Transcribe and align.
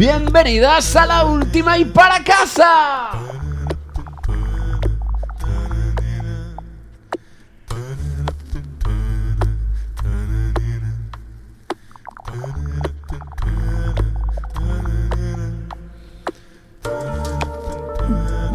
Bienvenidas 0.00 0.96
a 0.96 1.04
la 1.04 1.26
última 1.26 1.76
y 1.76 1.84
para 1.84 2.24
casa. 2.24 3.10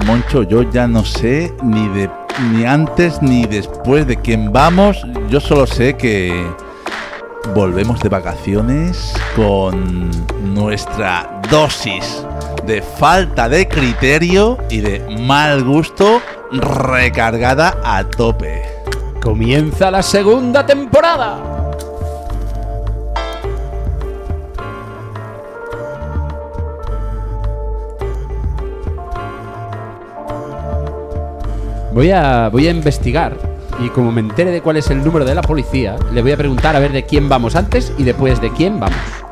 Moncho, 0.04 0.42
yo 0.42 0.64
ya 0.72 0.88
no 0.88 1.06
sé 1.06 1.54
ni 1.62 1.88
de 1.90 2.10
ni 2.54 2.66
antes 2.66 3.22
ni 3.22 3.46
después 3.46 4.08
de 4.08 4.18
quién 4.18 4.52
vamos. 4.52 5.06
Yo 5.30 5.40
solo 5.40 5.68
sé 5.68 5.96
que 5.96 6.50
volvemos 7.54 8.00
de 8.02 8.10
vacaciones 8.10 9.14
con 9.36 10.10
nuestra 10.56 11.35
dosis 11.48 12.26
de 12.66 12.82
falta 12.82 13.48
de 13.48 13.68
criterio 13.68 14.58
y 14.70 14.82
de 14.82 15.00
mal 15.20 15.64
gusto 15.64 16.22
recargada 16.52 17.78
a 17.84 18.04
tope. 18.04 18.64
Comienza 19.22 19.92
la 19.92 20.02
segunda 20.02 20.66
temporada. 20.66 21.56
Voy 31.94 32.12
a, 32.12 32.50
voy 32.50 32.68
a 32.68 32.72
investigar 32.72 33.38
y 33.80 33.90
como 33.90 34.12
me 34.12 34.22
entere 34.22 34.52
de 34.52 34.62
cuál 34.62 34.78
es 34.78 34.90
el 34.90 35.04
número 35.04 35.26
de 35.26 35.36
la 35.36 35.42
policía, 35.42 35.96
le 36.14 36.22
voy 36.22 36.32
a 36.32 36.38
preguntar 36.38 36.76
a 36.76 36.80
ver 36.80 36.92
de 36.92 37.06
quién 37.06 37.30
vamos 37.30 37.56
antes 37.56 37.94
y 37.98 38.04
después 38.04 38.42
de 38.42 38.52
quién 38.52 38.80
vamos. 38.80 39.25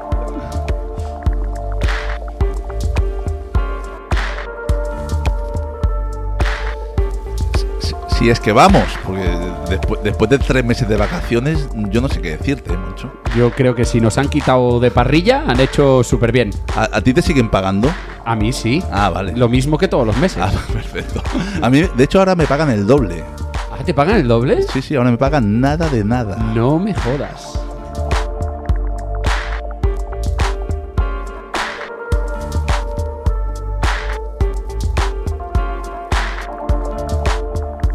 Si, 8.23 8.29
es 8.29 8.39
que 8.39 8.53
vamos, 8.53 8.85
porque 9.05 9.29
después, 9.69 10.01
después 10.01 10.29
de 10.29 10.39
tres 10.39 10.63
meses 10.63 10.87
de 10.87 10.95
vacaciones, 10.95 11.67
yo 11.89 11.99
no 11.99 12.07
sé 12.07 12.21
qué 12.21 12.37
decirte, 12.37 12.71
Moncho. 12.71 13.11
Yo 13.35 13.51
creo 13.51 13.75
que 13.75 13.83
si 13.83 13.99
nos 13.99 14.17
han 14.17 14.29
quitado 14.29 14.79
de 14.79 14.91
parrilla, 14.91 15.43
han 15.45 15.59
hecho 15.59 16.05
súper 16.05 16.31
bien. 16.31 16.51
¿A, 16.73 16.83
a 16.83 17.01
ti 17.01 17.13
te 17.13 17.21
siguen 17.21 17.49
pagando? 17.49 17.89
A 18.23 18.33
mí 18.37 18.53
sí. 18.53 18.81
Ah, 18.93 19.09
vale. 19.09 19.35
Lo 19.35 19.49
mismo 19.49 19.77
que 19.77 19.89
todos 19.89 20.07
los 20.07 20.15
meses. 20.15 20.41
Ah, 20.41 20.49
perfecto. 20.71 21.21
A 21.61 21.69
mí, 21.69 21.81
de 21.81 22.03
hecho, 22.05 22.19
ahora 22.19 22.33
me 22.35 22.47
pagan 22.47 22.69
el 22.69 22.87
doble. 22.87 23.25
Ah, 23.69 23.83
¿Te 23.85 23.93
pagan 23.93 24.15
el 24.15 24.27
doble? 24.29 24.61
Sí, 24.71 24.81
sí, 24.81 24.95
ahora 24.95 25.11
me 25.11 25.17
pagan 25.17 25.59
nada 25.59 25.89
de 25.89 26.05
nada. 26.05 26.37
No 26.55 26.79
me 26.79 26.93
jodas. 26.93 27.59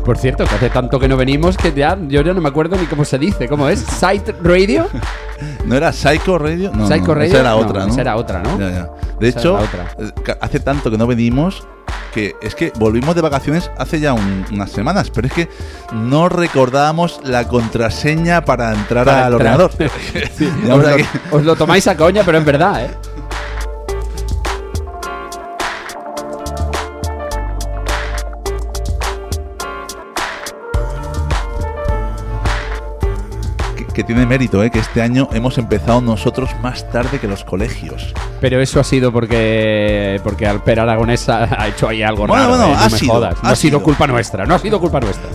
Por 0.09 0.17
cierto, 0.17 0.47
que 0.47 0.55
hace 0.55 0.70
tanto 0.70 0.98
que 0.98 1.06
no 1.06 1.19
venimos 1.19 1.59
que 1.59 1.70
ya 1.75 1.95
yo 2.09 2.23
ya 2.23 2.33
no 2.33 2.41
me 2.41 2.48
acuerdo 2.48 2.77
ni 2.77 2.87
cómo 2.87 3.05
se 3.05 3.19
dice. 3.19 3.47
¿Cómo 3.47 3.69
es? 3.69 3.81
¿Site 3.81 4.34
Radio? 4.42 4.89
¿No 5.67 5.77
era 5.77 5.92
Psycho 5.92 6.39
Radio? 6.39 6.70
No, 6.75 6.89
Psycho 6.89 7.09
no, 7.09 7.15
Radio. 7.17 7.28
Esa 7.28 7.41
era 7.41 7.50
No, 7.50 7.56
otra, 7.59 7.84
¿no? 7.84 7.92
esa 7.92 8.00
era 8.00 8.17
otra, 8.17 8.39
¿no? 8.42 8.59
Ya, 8.59 8.70
ya. 8.70 8.91
De 9.20 9.28
Esa 9.28 9.39
hecho, 9.41 9.59
eh, 9.98 10.11
hace 10.41 10.61
tanto 10.61 10.91
que 10.91 10.97
no 10.97 11.06
venimos 11.06 11.62
que 12.15 12.34
es 12.41 12.55
que 12.55 12.72
volvimos 12.78 13.15
de 13.16 13.21
vacaciones 13.21 13.71
hace 13.77 14.00
ya 14.00 14.15
un- 14.15 14.47
unas 14.50 14.71
semanas, 14.71 15.10
pero 15.10 15.27
es 15.27 15.32
que 15.34 15.49
no 15.93 16.31
recordábamos 16.31 17.21
la 17.25 17.47
contraseña 17.47 18.47
para 18.47 18.72
entrar 18.72 19.05
Para 19.05 19.27
al 19.27 19.32
entrar. 19.34 19.61
ordenador. 19.61 19.91
Sí, 20.38 20.50
Y 20.62 20.65
os, 20.65 20.71
ahora 20.71 20.91
lo, 20.93 20.97
que- 20.97 21.06
os 21.32 21.44
lo 21.44 21.55
tomáis 21.55 21.87
a 21.87 21.99
coña, 21.99 22.22
pero 22.25 22.38
es 22.38 22.44
verdad, 22.47 22.84
¿eh? 22.87 22.91
Que, 33.98 34.04
tiene 34.04 34.26
mérito, 34.26 34.62
¿eh? 34.62 34.70
que 34.70 34.78
este 34.78 35.03
año 35.03 35.28
hemos 35.32 35.59
empezado 35.59 36.00
nosotros 36.00 36.50
más 36.62 36.88
tarde 36.92 37.19
que 37.19 37.26
los 37.26 37.42
colegios. 37.42 38.14
Pero 38.41 38.60
eso 38.60 38.78
ha 38.78 38.84
sido 38.84 39.10
porque 39.12 40.20
porque 40.22 40.47
Alper 40.47 40.78
Aragonés 40.78 41.28
ha, 41.28 41.60
ha 41.60 41.66
hecho 41.66 41.88
ahí 41.88 42.04
algo 42.04 42.26
Bueno, 42.28 42.34
raro. 42.44 42.48
bueno, 42.50 42.64
¿eh? 42.66 42.76
no 42.76 42.78
ha 42.81 42.88
me 42.88 42.97
sido, 42.98 43.12
jodas. 43.14 43.42
No 43.42 43.48
ha 43.48 43.53
ha 43.53 43.56
sido 43.56 43.78
sido. 43.78 43.82
culpa 43.82 44.06
nuestra, 44.06 44.47
no 44.47 44.54
ha 44.54 44.58
sido 44.60 44.78
culpa 44.81 45.00
nuestra. 45.00 45.28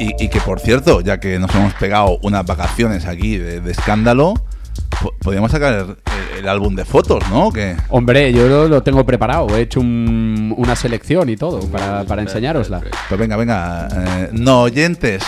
Y, 0.00 0.24
y 0.24 0.28
que 0.28 0.40
por 0.40 0.60
cierto, 0.60 1.00
ya 1.00 1.18
que 1.18 1.38
nos 1.38 1.52
hemos 1.54 1.74
pegado 1.74 2.18
unas 2.22 2.46
vacaciones 2.46 3.04
aquí 3.06 3.36
de, 3.36 3.60
de 3.60 3.70
escándalo, 3.72 4.34
po- 5.02 5.12
podríamos 5.20 5.50
sacar 5.50 5.96
el, 6.38 6.48
álbum 6.48 6.74
de 6.74 6.84
fotos, 6.84 7.22
¿no? 7.30 7.50
Que 7.52 7.76
Hombre, 7.88 8.32
yo 8.32 8.48
lo, 8.48 8.68
lo 8.68 8.82
tengo 8.82 9.04
preparado. 9.04 9.48
He 9.56 9.62
hecho 9.62 9.80
un- 9.80 10.54
una 10.56 10.74
selección 10.76 11.28
y 11.28 11.36
todo 11.36 11.60
para, 11.70 12.04
para 12.04 12.22
enseñárosla. 12.22 12.80
Pues 13.08 13.20
venga, 13.20 13.36
venga, 13.36 13.88
eh, 13.92 14.28
no 14.32 14.62
oyentes, 14.62 15.22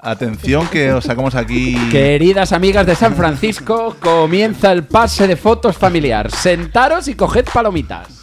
atención 0.00 0.66
que 0.68 0.92
os 0.92 1.04
sacamos 1.04 1.34
aquí. 1.34 1.76
Queridas 1.90 2.52
amigas 2.52 2.86
de 2.86 2.94
San 2.94 3.14
Francisco, 3.14 3.96
comienza 4.00 4.72
el 4.72 4.84
pase 4.84 5.26
de 5.26 5.36
fotos 5.36 5.76
familiar. 5.76 6.30
Sentaros 6.30 7.08
y 7.08 7.14
coged 7.14 7.46
palomitas. 7.52 8.13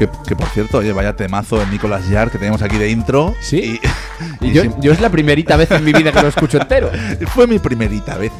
Que, 0.00 0.08
que, 0.26 0.34
por 0.34 0.48
cierto, 0.48 0.78
oye, 0.78 0.92
vaya 0.94 1.14
temazo 1.14 1.58
de 1.58 1.66
Nicolas 1.66 2.08
Yar 2.08 2.30
que 2.30 2.38
tenemos 2.38 2.62
aquí 2.62 2.78
de 2.78 2.88
intro. 2.88 3.34
Sí. 3.42 3.78
Y, 4.40 4.46
Y 4.46 4.52
yo, 4.80 4.92
es 4.92 4.98
la 5.02 5.10
primerita 5.10 5.56
vez 5.58 5.70
en 5.72 5.84
mi 5.84 5.92
vida 5.92 6.10
que 6.10 6.22
lo 6.22 6.28
escucho 6.28 6.56
entero. 6.56 6.90
fue 7.34 7.46
mi 7.46 7.58
primerita 7.58 8.16
vez. 8.16 8.32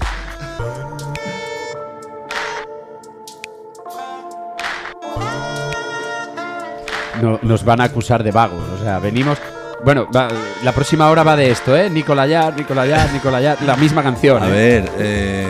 No- 7.22 7.38
nos 7.42 7.64
van 7.64 7.80
a 7.80 7.84
acusar 7.84 8.22
de 8.22 8.30
vagos. 8.30 8.62
O 8.78 8.82
sea, 8.82 8.98
venimos. 8.98 9.38
Bueno, 9.84 10.08
va- 10.14 10.28
la 10.62 10.72
próxima 10.72 11.08
hora 11.10 11.22
va 11.22 11.36
de 11.36 11.50
esto, 11.50 11.76
¿eh? 11.76 11.88
Nicolayar, 11.90 12.56
Nicolayar, 12.56 13.12
Nicolayar. 13.12 13.62
La 13.62 13.76
misma 13.76 14.02
canción. 14.02 14.42
A 14.42 14.48
¿eh? 14.48 14.50
ver, 14.50 14.90
eh, 14.98 15.46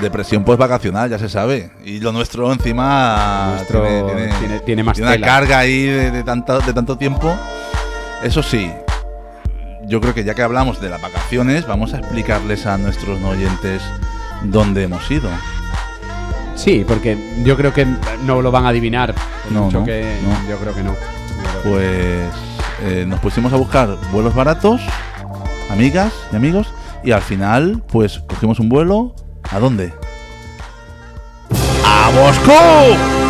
depresión 0.00 0.44
post-vacacional, 0.44 1.10
ya 1.10 1.18
se 1.18 1.28
sabe. 1.28 1.70
Y 1.84 2.00
lo 2.00 2.12
nuestro 2.12 2.52
encima 2.52 3.52
Nuestro 3.56 3.82
tiene- 4.40 4.60
tiene 4.60 4.82
más 4.82 4.98
una 4.98 5.12
tela. 5.12 5.26
carga 5.26 5.58
ahí 5.58 5.82
de, 5.84 6.10
de 6.10 6.22
tanto, 6.24 6.58
de 6.60 6.72
tanto 6.72 6.96
tiempo. 6.96 7.36
Eso 8.22 8.42
sí, 8.42 8.70
yo 9.86 10.00
creo 10.00 10.14
que 10.14 10.24
ya 10.24 10.34
que 10.34 10.42
hablamos 10.42 10.80
de 10.80 10.88
las 10.88 11.00
vacaciones, 11.02 11.66
vamos 11.66 11.92
a 11.94 11.98
explicarles 11.98 12.66
a 12.66 12.78
nuestros 12.78 13.20
no 13.20 13.30
oyentes 13.30 13.82
dónde 14.44 14.84
hemos 14.84 15.08
ido. 15.10 15.28
Sí, 16.54 16.84
porque 16.86 17.16
yo 17.44 17.56
creo 17.56 17.72
que 17.72 17.86
no 18.24 18.42
lo 18.42 18.50
van 18.52 18.66
a 18.66 18.68
adivinar. 18.68 19.14
No, 19.50 19.64
mucho 19.64 19.80
no, 19.80 19.84
que- 19.86 20.16
no. 20.22 20.48
Yo 20.48 20.56
creo 20.58 20.74
que 20.74 20.82
no. 20.82 20.92
Que- 20.94 21.68
Pues 21.68 22.28
eh, 22.84 23.04
nos 23.06 23.20
pusimos 23.20 23.52
a 23.52 23.56
buscar 23.56 23.96
vuelos 24.12 24.34
baratos, 24.34 24.80
amigas 25.70 26.12
y 26.32 26.36
amigos, 26.36 26.72
y 27.04 27.10
al 27.12 27.22
final, 27.22 27.82
pues 27.88 28.20
cogimos 28.28 28.60
un 28.60 28.68
vuelo. 28.68 29.14
¿A 29.52 29.58
dónde? 29.60 29.92
¡A 31.84 32.10
Moscú! 32.10 33.21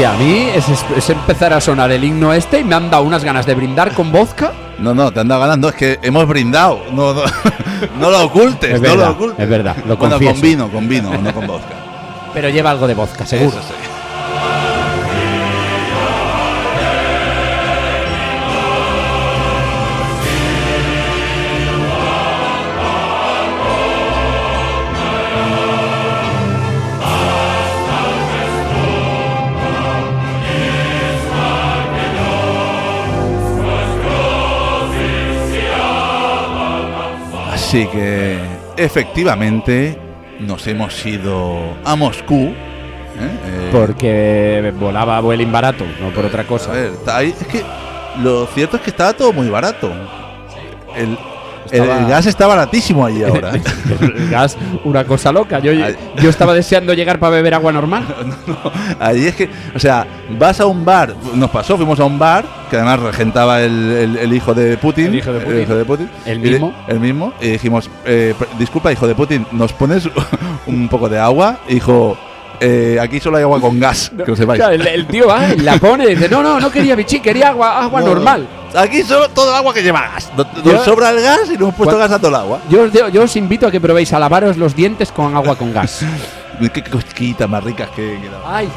Hostia, 0.00 0.14
a 0.14 0.16
mí 0.16 0.48
es, 0.54 1.10
empezar 1.10 1.52
a 1.52 1.60
sonar 1.60 1.90
el 1.92 2.02
himno 2.02 2.32
este 2.32 2.60
y 2.60 2.64
me 2.64 2.74
han 2.74 2.88
dado 2.88 3.02
unas 3.02 3.22
ganas 3.22 3.44
de 3.44 3.54
brindar 3.54 3.92
con 3.92 4.10
vodka. 4.10 4.50
No, 4.78 4.94
no, 4.94 5.12
te 5.12 5.20
han 5.20 5.28
dado 5.28 5.42
ganando, 5.42 5.68
es 5.68 5.74
que 5.74 5.98
hemos 6.00 6.26
brindado. 6.26 6.80
No, 6.90 7.12
no, 7.12 7.20
no 8.00 8.10
lo 8.10 8.24
ocultes, 8.24 8.76
Es 8.76 8.80
no 8.80 8.88
verdad, 8.88 9.06
lo 9.08 9.12
ocultes. 9.12 9.40
es 9.40 9.50
verdad, 9.50 9.76
lo 9.86 9.98
bueno, 9.98 10.14
confieso. 10.14 10.32
con 10.32 10.40
vino, 10.40 10.68
con 10.70 10.88
vino, 10.88 11.10
no 11.18 11.34
con 11.34 11.46
vodka. 11.46 11.74
Pero 12.32 12.48
lleva 12.48 12.70
algo 12.70 12.86
de 12.86 12.94
vodka, 12.94 13.26
seguro. 13.26 13.50
Eso 13.50 13.60
sí. 13.68 13.74
Así 37.70 37.86
que 37.86 38.36
efectivamente 38.76 39.96
nos 40.40 40.66
hemos 40.66 41.06
ido 41.06 41.56
a 41.84 41.94
Moscú. 41.94 42.46
¿eh? 42.46 42.54
Eh, 43.46 43.68
Porque 43.70 44.72
volaba 44.76 45.20
vueling 45.20 45.52
barato, 45.52 45.84
no 46.00 46.10
por 46.10 46.24
otra 46.24 46.42
A 46.42 46.46
cosa. 46.48 46.72
ver, 46.72 46.86
está 46.86 47.18
ahí- 47.18 47.32
es 47.40 47.46
que 47.46 47.62
lo 48.24 48.46
cierto 48.46 48.76
es 48.76 48.82
que 48.82 48.90
estaba 48.90 49.12
todo 49.12 49.32
muy 49.32 49.48
barato. 49.48 49.88
El, 50.96 51.16
el- 51.70 52.06
gas 52.08 52.26
está 52.26 52.46
baratísimo 52.46 53.04
ahí 53.06 53.22
ahora. 53.22 53.54
¿eh? 53.56 53.62
El 54.00 54.28
gas, 54.30 54.56
una 54.84 55.04
cosa 55.04 55.30
loca. 55.32 55.58
Yo, 55.60 55.72
yo 55.72 56.30
estaba 56.30 56.54
deseando 56.54 56.94
llegar 56.94 57.18
para 57.18 57.30
beber 57.36 57.54
agua 57.54 57.72
normal. 57.72 58.04
Ahí 59.00 59.26
es 59.26 59.34
que, 59.34 59.48
o 59.74 59.78
sea, 59.78 60.06
vas 60.38 60.60
a 60.60 60.66
un 60.66 60.84
bar, 60.84 61.14
nos 61.34 61.50
pasó, 61.50 61.76
fuimos 61.76 61.98
a 62.00 62.04
un 62.04 62.18
bar, 62.18 62.44
que 62.70 62.76
además 62.76 63.00
regentaba 63.00 63.60
el, 63.62 63.90
el- 63.92 64.16
el 64.16 64.32
hijo 64.32 64.54
de 64.54 64.76
Putin. 64.76 65.06
El 65.08 65.14
hijo 65.16 65.32
de 65.32 65.84
Putin. 65.84 66.10
El 66.26 66.40
de- 66.42 66.50
mismo. 66.50 66.74
el 66.88 67.00
mismo. 67.00 67.32
Y 67.40 67.48
dijimos, 67.50 67.90
eh, 68.04 68.34
disculpa, 68.58 68.92
hijo 68.92 69.06
de 69.06 69.14
Putin, 69.14 69.46
¿nos 69.52 69.72
pones 69.72 70.08
un 70.66 70.88
poco 70.88 71.08
de 71.08 71.18
agua? 71.18 71.60
Y 71.68 71.74
dijo, 71.74 72.16
"Eh, 72.60 72.98
aquí 73.00 73.20
solo 73.20 73.36
hay 73.38 73.42
agua 73.42 73.60
con 73.60 73.78
gas, 73.80 74.10
que 74.16 74.30
lo 74.30 74.36
sepáis. 74.36 74.58
Claro, 74.60 74.74
el, 74.74 74.86
el 74.86 75.06
tío 75.06 75.26
va, 75.28 75.48
la 75.62 75.76
pone 75.78 76.04
y 76.04 76.14
dice, 76.14 76.28
no, 76.28 76.42
no, 76.42 76.60
no 76.60 76.70
quería 76.70 76.94
bichí, 76.94 77.20
quería 77.20 77.48
agua, 77.50 77.82
agua 77.84 78.00
No, 78.00 78.06
normal. 78.08 78.46
Aquí 78.74 79.02
solo 79.02 79.28
todo 79.30 79.50
el 79.50 79.56
agua 79.56 79.74
que 79.74 79.82
lleva 79.82 80.00
gas. 80.12 80.30
Nos, 80.36 80.84
sobra 80.84 81.10
el 81.10 81.20
gas 81.20 81.40
y 81.48 81.52
nos 81.52 81.60
hemos 81.60 81.74
puesto 81.74 81.98
gas 81.98 82.12
a 82.12 82.18
todo 82.18 82.28
el 82.28 82.34
agua. 82.36 82.60
Yo, 82.68 82.82
os 82.82 82.92
de- 82.92 83.10
yo 83.12 83.22
os 83.24 83.36
invito 83.36 83.66
a 83.66 83.70
que 83.70 83.80
probéis 83.80 84.12
a 84.12 84.18
lavaros 84.18 84.56
los 84.56 84.74
dientes 84.76 85.10
con 85.10 85.34
agua 85.36 85.56
con 85.56 85.72
gas. 85.72 86.04
Qué 86.72 86.84
cosquitas 86.84 87.48
más 87.48 87.64
ricas 87.64 87.88
que, 87.90 88.18
que 88.20 88.28
daban. 88.28 88.54
Ay. 88.54 88.68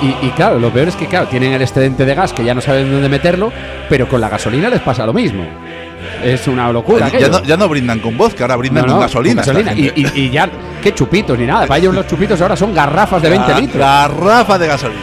Y, 0.00 0.26
y 0.26 0.30
claro, 0.30 0.60
lo 0.60 0.70
peor 0.72 0.88
es 0.88 0.96
que, 0.96 1.06
claro, 1.06 1.26
tienen 1.26 1.52
el 1.52 1.62
excedente 1.62 2.04
de 2.04 2.14
gas 2.14 2.32
que 2.32 2.44
ya 2.44 2.54
no 2.54 2.60
saben 2.60 2.90
dónde 2.90 3.08
meterlo, 3.08 3.52
pero 3.88 4.08
con 4.08 4.20
la 4.20 4.28
gasolina 4.28 4.68
les 4.68 4.80
pasa 4.80 5.04
lo 5.04 5.12
mismo. 5.12 5.44
Es 6.24 6.46
una 6.48 6.70
locura. 6.72 7.08
ya, 7.08 7.28
no, 7.28 7.42
ya 7.44 7.56
no 7.56 7.68
brindan 7.68 8.00
con 8.00 8.16
vodka, 8.16 8.44
ahora 8.44 8.56
brindan 8.56 8.86
No, 8.86 8.92
con 8.92 9.00
gasolina. 9.02 9.40
esta 9.42 9.52
gasolina. 9.52 9.72
Y, 9.78 9.84
gente. 10.02 10.18
y- 10.20 10.20
y 10.26 10.30
ya, 10.30 10.48
qué 10.82 10.92
chupitos 10.94 11.38
ni 11.38 11.46
nada. 11.46 11.66
Para 11.66 11.78
ellos 11.78 11.94
los 11.94 12.06
chupitos 12.06 12.40
ahora 12.40 12.56
son 12.56 12.74
garrafas 12.74 13.22
de 13.22 13.30
20 13.30 13.52
Ga- 13.52 13.60
litros. 13.60 13.78
Garrafa 13.78 14.58
de 14.58 14.66
gasolina. 14.66 15.00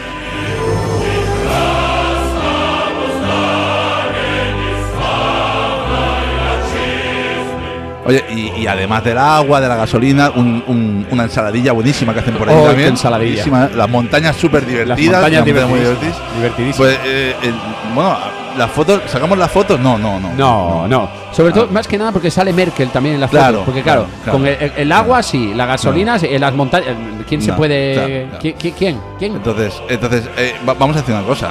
Oye, 8.04 8.24
y, 8.30 8.60
y 8.62 8.66
además 8.68 9.02
del 9.02 9.18
agua, 9.18 9.60
de 9.60 9.66
la 9.66 9.74
gasolina, 9.74 10.30
un- 10.30 10.62
un- 10.68 11.06
una 11.10 11.24
ensaladilla 11.24 11.72
buenísima 11.72 12.14
que 12.14 12.20
hacen 12.20 12.34
por 12.34 12.48
ahí 12.48 12.54
Oh, 12.56 12.66
también. 12.68 12.90
ensaladilla. 12.90 13.44
Las 13.74 13.88
montañas 13.90 14.36
súper 14.36 14.62
Las 14.62 14.70
divertidas. 14.96 15.22
montañas 15.22 15.42
muy 15.42 15.52
divertidísimas. 15.52 15.80
divertidas. 15.98 16.36
Divertidísimas. 16.36 16.76
Pues, 16.76 16.98
eh, 17.04 17.34
el- 17.42 17.54
bueno, 17.96 18.16
las 18.56 18.70
fotos, 18.70 19.02
¿sacamos 19.06 19.36
las 19.38 19.50
fotos? 19.50 19.78
No, 19.80 19.96
no, 19.98 20.18
no. 20.20 20.32
No, 20.34 20.88
no. 20.88 21.08
Sobre 21.32 21.52
todo, 21.52 21.64
Ah. 21.68 21.72
más 21.72 21.86
que 21.86 21.98
nada 21.98 22.12
porque 22.12 22.30
sale 22.30 22.52
Merkel 22.52 22.90
también 22.90 23.14
en 23.16 23.20
la 23.20 23.28
foto. 23.28 23.38
Claro, 23.38 23.62
porque 23.64 23.82
claro, 23.82 24.06
claro, 24.24 24.38
con 24.38 24.46
el, 24.46 24.54
el- 24.60 24.72
el 24.76 24.92
agua 24.92 25.22
sí, 25.22 25.52
la 25.54 25.66
gasolina 25.66 26.18
sí, 26.18 26.26
en 26.30 26.40
las 26.40 26.54
montañas. 26.54 26.94
¿Quién 27.28 27.42
se 27.42 27.50
No, 27.50 27.56
puede.? 27.56 27.92
claro, 27.94 28.08
claro. 28.30 28.42
¿Qui- 28.42 28.56
qui- 28.56 28.74
¿Quién? 28.76 29.00
¿Quién? 29.18 29.36
Entonces, 29.36 29.74
entonces 29.88 30.28
eh, 30.36 30.54
va- 30.68 30.74
vamos 30.74 30.96
a 30.96 31.00
hacer 31.00 31.14
una 31.14 31.24
cosa, 31.24 31.50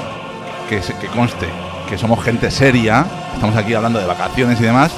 que, 0.69 0.79
que 0.79 1.07
conste, 1.07 1.47
que 1.89 1.97
somos 1.97 2.23
gente 2.23 2.49
seria, 2.49 3.05
estamos 3.33 3.55
aquí 3.55 3.73
hablando 3.73 3.99
de 3.99 4.05
vacaciones 4.05 4.59
y 4.59 4.63
demás, 4.63 4.91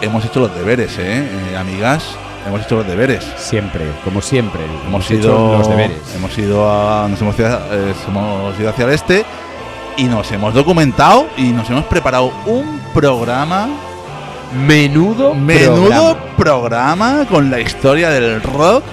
hemos 0.00 0.24
hecho 0.24 0.40
los 0.40 0.54
deberes, 0.54 0.98
¿eh? 0.98 1.28
Eh, 1.52 1.56
amigas, 1.56 2.04
hemos 2.46 2.60
hecho 2.62 2.76
los 2.76 2.86
deberes. 2.86 3.24
Siempre, 3.36 3.84
como 4.04 4.20
siempre. 4.20 4.60
Hemos 4.86 5.10
hecho 5.10 5.28
ido, 5.28 5.58
los 5.58 5.68
deberes. 5.68 5.96
hemos 6.14 6.36
ido 6.36 6.70
a, 6.70 7.08
nos 7.08 7.20
hemos, 7.22 7.38
ido 7.38 7.48
eh, 7.72 7.94
hemos 8.08 8.60
ido 8.60 8.68
hacia 8.70 8.84
el 8.84 8.90
este 8.92 9.24
y 9.96 10.04
nos 10.04 10.30
hemos 10.32 10.54
documentado 10.54 11.28
y 11.36 11.52
nos 11.52 11.68
hemos 11.70 11.84
preparado 11.84 12.32
un 12.46 12.80
programa, 12.92 13.68
Menudo. 14.66 15.34
menudo 15.34 16.16
programa. 16.36 16.36
programa 16.36 17.26
con 17.28 17.50
la 17.50 17.60
historia 17.60 18.10
del 18.10 18.42
rock 18.42 18.84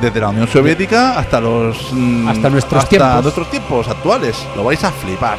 desde 0.00 0.20
la 0.20 0.30
Unión 0.30 0.48
Soviética 0.48 1.18
hasta 1.18 1.40
los 1.40 1.92
mm, 1.92 2.28
Hasta 2.28 2.50
nuestros 2.50 2.82
hasta 2.82 2.88
tiempos. 2.90 3.22
nuestros 3.22 3.50
tiempos 3.50 3.88
actuales. 3.88 4.36
Lo 4.56 4.64
vais 4.64 4.82
a 4.84 4.90
flipar. 4.90 5.38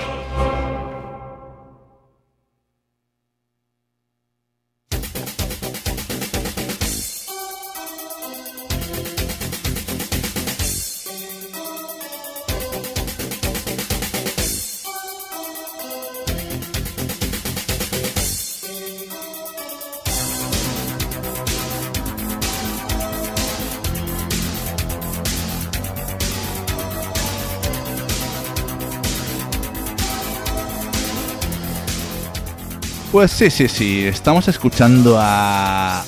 Pues 33.13 33.31
sí, 33.31 33.49
sí, 33.51 33.67
sí. 33.67 34.05
Estamos 34.05 34.47
escuchando 34.47 35.17
a 35.21 36.03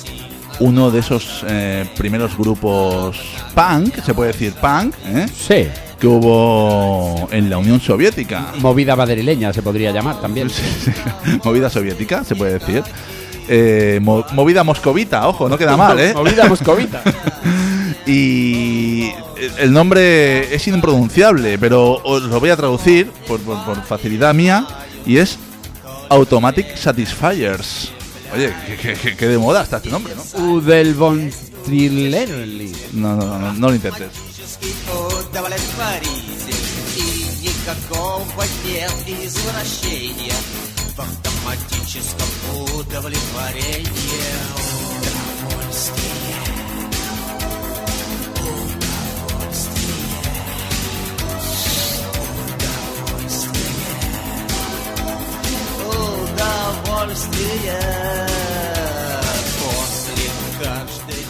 uno 0.58 0.90
de 0.90 0.98
esos 0.98 1.44
eh, 1.48 1.88
primeros 1.96 2.36
grupos 2.36 3.16
punk, 3.54 3.94
se 4.04 4.12
puede 4.12 4.32
decir 4.32 4.52
punk, 4.54 4.92
¿eh? 5.06 5.26
Sí. 5.32 5.68
que 6.00 6.06
hubo 6.08 7.28
en 7.30 7.48
la 7.48 7.58
Unión 7.58 7.80
Soviética. 7.80 8.46
Movida 8.58 8.96
madrileña 8.96 9.52
se 9.52 9.62
podría 9.62 9.92
llamar 9.92 10.20
también. 10.20 10.50
Sí, 10.50 10.62
sí. 10.84 10.90
Movida 11.44 11.70
soviética, 11.70 12.24
se 12.24 12.34
puede 12.34 12.54
decir. 12.58 12.82
Eh, 13.48 14.00
mo- 14.02 14.24
movida 14.32 14.64
moscovita, 14.64 15.28
ojo, 15.28 15.48
no 15.48 15.56
queda 15.56 15.76
mal, 15.76 16.00
¿eh? 16.00 16.12
Movida 16.14 16.46
moscovita. 16.48 17.02
Y 18.08 19.10
el 19.58 19.72
nombre 19.72 20.54
es 20.54 20.68
impronunciable, 20.68 21.58
pero 21.58 22.00
os 22.04 22.22
lo 22.22 22.38
voy 22.38 22.50
a 22.50 22.56
traducir 22.56 23.10
por, 23.26 23.40
por- 23.40 23.64
por 23.64 23.82
facilidad 23.82 24.32
mía 24.32 24.64
y 25.04 25.16
es 25.16 25.40
Automatic 26.09 26.77
Satisfiers. 26.77 27.91
Oye, 28.33 28.53
que, 28.65 28.75
que- 28.77 28.93
que- 28.95 29.15
que 29.17 29.27
de 29.27 29.37
moda 29.37 29.63
está 29.63 29.77
este 29.77 29.89
nombre, 29.89 30.13
¿no? 30.15 30.23
Udel 30.53 30.93
von 30.93 31.31
Trilerli. 31.65 32.73
No, 32.93 33.15
no, 33.15 33.37
no, 33.39 33.53
no 33.53 33.67
lo 33.69 33.75
intentes. 33.75 34.09
удовлетворитель 35.31 36.55
И 36.97 37.47
никакого 37.47 38.43
нет 38.65 38.93
извращения 39.07 40.33
В 40.95 40.99
автоматическом 40.99 42.27
удовлетворении 42.77 44.21
Удовольствие 45.41 46.24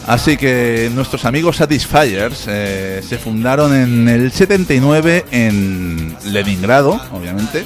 Así 0.07 0.37
que 0.37 0.89
nuestros 0.93 1.25
amigos 1.25 1.57
Satisfiers 1.57 2.45
eh, 2.47 3.01
se 3.05 3.17
fundaron 3.17 3.75
en 3.75 4.07
el 4.07 4.31
79 4.31 5.25
en 5.31 6.15
Leningrado, 6.25 6.97
obviamente. 7.11 7.65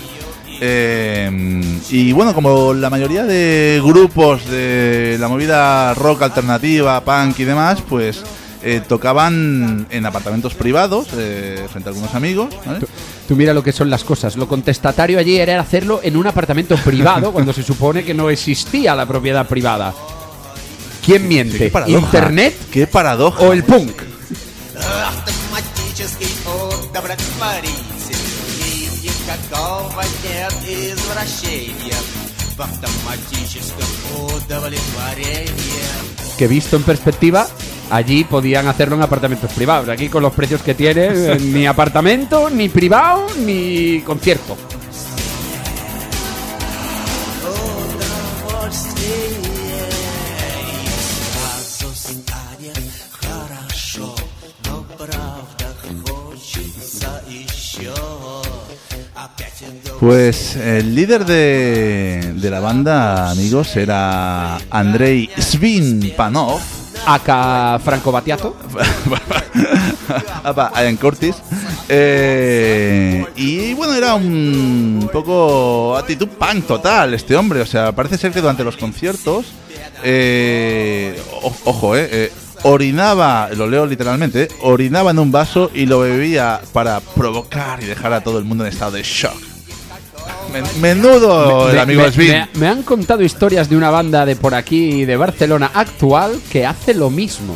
Eh, 0.60 1.62
y 1.92 2.12
bueno, 2.14 2.34
como 2.34 2.74
la 2.74 2.90
mayoría 2.90 3.26
de 3.26 3.80
grupos 3.84 4.50
de 4.50 5.18
la 5.20 5.28
movida 5.28 5.94
rock 5.94 6.24
alternativa, 6.24 7.04
punk 7.04 7.40
y 7.40 7.44
demás, 7.44 7.82
pues 7.88 8.24
eh, 8.64 8.82
tocaban 8.88 9.88
en 9.90 10.06
apartamentos 10.06 10.54
privados, 10.54 11.08
eh, 11.18 11.66
frente 11.72 11.90
a 11.90 11.92
algunos 11.92 12.14
amigos. 12.14 12.54
¿vale? 12.64 12.86
Tú, 13.28 13.36
mira 13.36 13.54
lo 13.54 13.64
que 13.64 13.72
son 13.72 13.90
las 13.90 14.04
cosas. 14.04 14.36
Lo 14.36 14.48
contestatario 14.48 15.18
allí 15.18 15.38
era 15.38 15.60
hacerlo 15.60 16.00
en 16.04 16.16
un 16.16 16.28
apartamento 16.28 16.76
privado, 16.78 17.32
cuando 17.34 17.54
se 17.54 17.64
supone 17.64 18.04
que 18.04 18.14
no 18.14 18.30
existía 18.30 18.96
la 18.96 19.08
propiedad 19.08 19.48
privada. 19.48 19.94
¿Quién 21.04 21.28
miente? 21.28 21.72
¿Internet? 21.88 22.56
¿Qué 22.72 22.86
paradoja? 22.86 23.44
¿O 23.44 23.54
el 23.54 23.64
punk? 23.64 23.94
Que 36.38 36.48
visto 36.48 36.76
en 36.76 36.84
perspectiva, 36.84 37.48
allí 37.92 38.24
podían 38.24 38.68
hacerlo 38.68 38.96
en 38.96 39.04
apartamentos 39.04 39.52
privados. 39.52 39.90
Aquí 39.90 40.10
con 40.10 40.24
los 40.24 40.34
precios 40.34 40.62
que 40.62 40.74
tiene, 40.74 41.10
eh, 41.12 41.38
ni 41.42 41.68
apartamento, 41.68 42.50
ni 42.50 42.70
privado, 42.70 43.28
ni 43.46 44.02
concierto. 44.02 44.58
Pues 60.00 60.56
el 60.56 60.96
líder 60.96 61.26
de, 61.26 62.34
de 62.36 62.50
la 62.50 62.60
banda, 62.60 63.30
amigos, 63.30 63.78
era 63.78 64.58
Andrei 64.72 65.30
Svinpanov 65.38 66.81
Acá 67.06 67.80
Franco 67.84 68.12
Batiato. 68.12 68.56
Apa, 70.44 70.72
Ian 70.82 70.98
Curtis. 70.98 71.36
Eh, 71.88 73.26
y 73.36 73.74
bueno, 73.74 73.94
era 73.94 74.16
un 74.16 75.10
poco 75.12 75.98
actitud 75.98 76.28
punk 76.28 76.66
total 76.66 77.14
este 77.14 77.36
hombre. 77.36 77.62
O 77.62 77.66
sea, 77.66 77.92
parece 77.94 78.18
ser 78.18 78.32
que 78.32 78.42
durante 78.42 78.64
los 78.64 78.78
conciertos, 78.78 79.48
eh, 80.04 81.22
ojo, 81.66 81.96
eh, 81.96 82.10
eh, 82.12 82.32
orinaba, 82.64 83.50
lo 83.56 83.68
leo 83.68 83.86
literalmente, 83.86 84.44
eh, 84.44 84.48
orinaba 84.62 85.12
en 85.12 85.20
un 85.20 85.32
vaso 85.32 85.72
y 85.74 85.86
lo 85.86 86.00
bebía 86.00 86.62
para 86.74 87.00
provocar 87.00 87.82
y 87.82 87.86
dejar 87.86 88.14
a 88.14 88.22
todo 88.22 88.40
el 88.40 88.46
mundo 88.46 88.66
en 88.66 88.72
estado 88.72 88.92
de 88.92 89.04
shock. 89.04 89.51
Men- 90.52 90.82
Menudo 90.82 91.70
el 91.70 91.76
Me- 91.76 91.82
amigo 91.82 92.02
me, 92.04 92.12
Svin. 92.12 92.28
me- 92.32 92.48
me 92.56 92.68
han 92.68 92.84
contado 92.84 93.24
historias 93.24 93.70
de 93.70 93.78
una 93.78 93.90
banda 93.90 94.26
de 94.26 94.36
por 94.36 94.54
aquí, 94.56 95.06
de 95.06 95.16
Barcelona 95.18 95.72
actual, 95.74 96.40
que 96.52 96.66
hace 96.66 96.94
lo 96.94 97.10
mismo. 97.10 97.56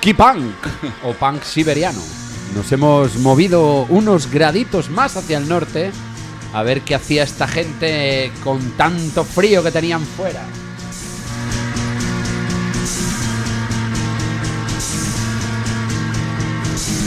Zvirisky 0.00 0.14
Punk 0.14 0.54
o 1.04 1.12
Punk 1.12 1.42
siberiano. 1.42 2.00
Nos 2.54 2.70
hemos 2.72 3.16
movido 3.16 3.82
unos 3.88 4.30
graditos 4.30 4.88
más 4.88 5.16
hacia 5.16 5.38
el 5.38 5.48
norte 5.48 5.92
a 6.54 6.62
ver 6.62 6.80
qué 6.82 6.94
hacía 6.94 7.22
esta 7.24 7.46
gente 7.46 8.32
con 8.42 8.60
tanto 8.72 9.24
frío 9.24 9.62
que 9.62 9.70
tenían 9.70 10.02
fuera. 10.04 10.42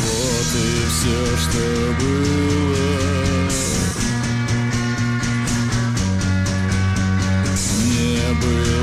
Вот 0.06 0.56
и 0.56 0.86
все, 0.90 1.38
что 1.38 1.60
было. 2.00 2.80
Не 7.86 8.34
было 8.36 8.83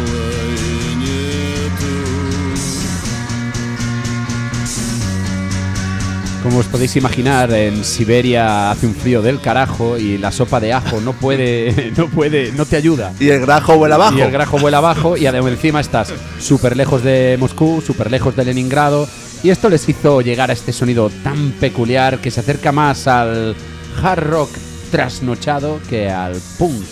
Como 6.52 6.60
os 6.60 6.68
podéis 6.68 6.98
imaginar, 6.98 7.50
en 7.54 7.82
Siberia 7.86 8.72
hace 8.72 8.86
un 8.86 8.94
frío 8.94 9.22
del 9.22 9.40
carajo 9.40 9.98
y 9.98 10.18
la 10.18 10.34
sopa 10.34 10.60
de 10.60 10.74
ajo 10.74 11.00
no 11.00 11.14
puede, 11.14 11.94
no 11.98 12.10
puede, 12.10 12.52
no 12.52 12.66
te 12.66 12.76
ayuda. 12.76 13.14
Y 13.22 13.30
el 13.30 13.40
grajo 13.40 13.78
vuela 13.78 13.96
abajo. 13.96 14.18
Y 14.18 14.22
el 14.22 14.32
grajo 14.32 14.58
vuela 14.58 14.80
abajo 14.80 15.16
y 15.16 15.26
además 15.28 15.54
encima 15.54 15.80
estás 15.80 16.14
súper 16.42 16.76
lejos 16.76 17.06
de 17.06 17.38
Moscú, 17.40 17.82
súper 17.82 18.12
lejos 18.12 18.36
de 18.36 18.44
Leningrado. 18.44 19.08
Y 19.44 19.50
esto 19.50 19.70
les 19.70 19.88
hizo 19.88 20.20
llegar 20.20 20.50
a 20.50 20.54
este 20.54 20.74
sonido 20.74 21.10
tan 21.24 21.52
peculiar 21.54 22.20
que 22.20 22.32
se 22.32 22.42
acerca 22.42 22.74
más 22.74 23.08
al 23.08 23.56
hard 24.04 24.24
rock 24.30 24.50
trasnochado 24.92 25.80
que 25.90 26.10
al 26.10 26.36
punk. 26.58 26.84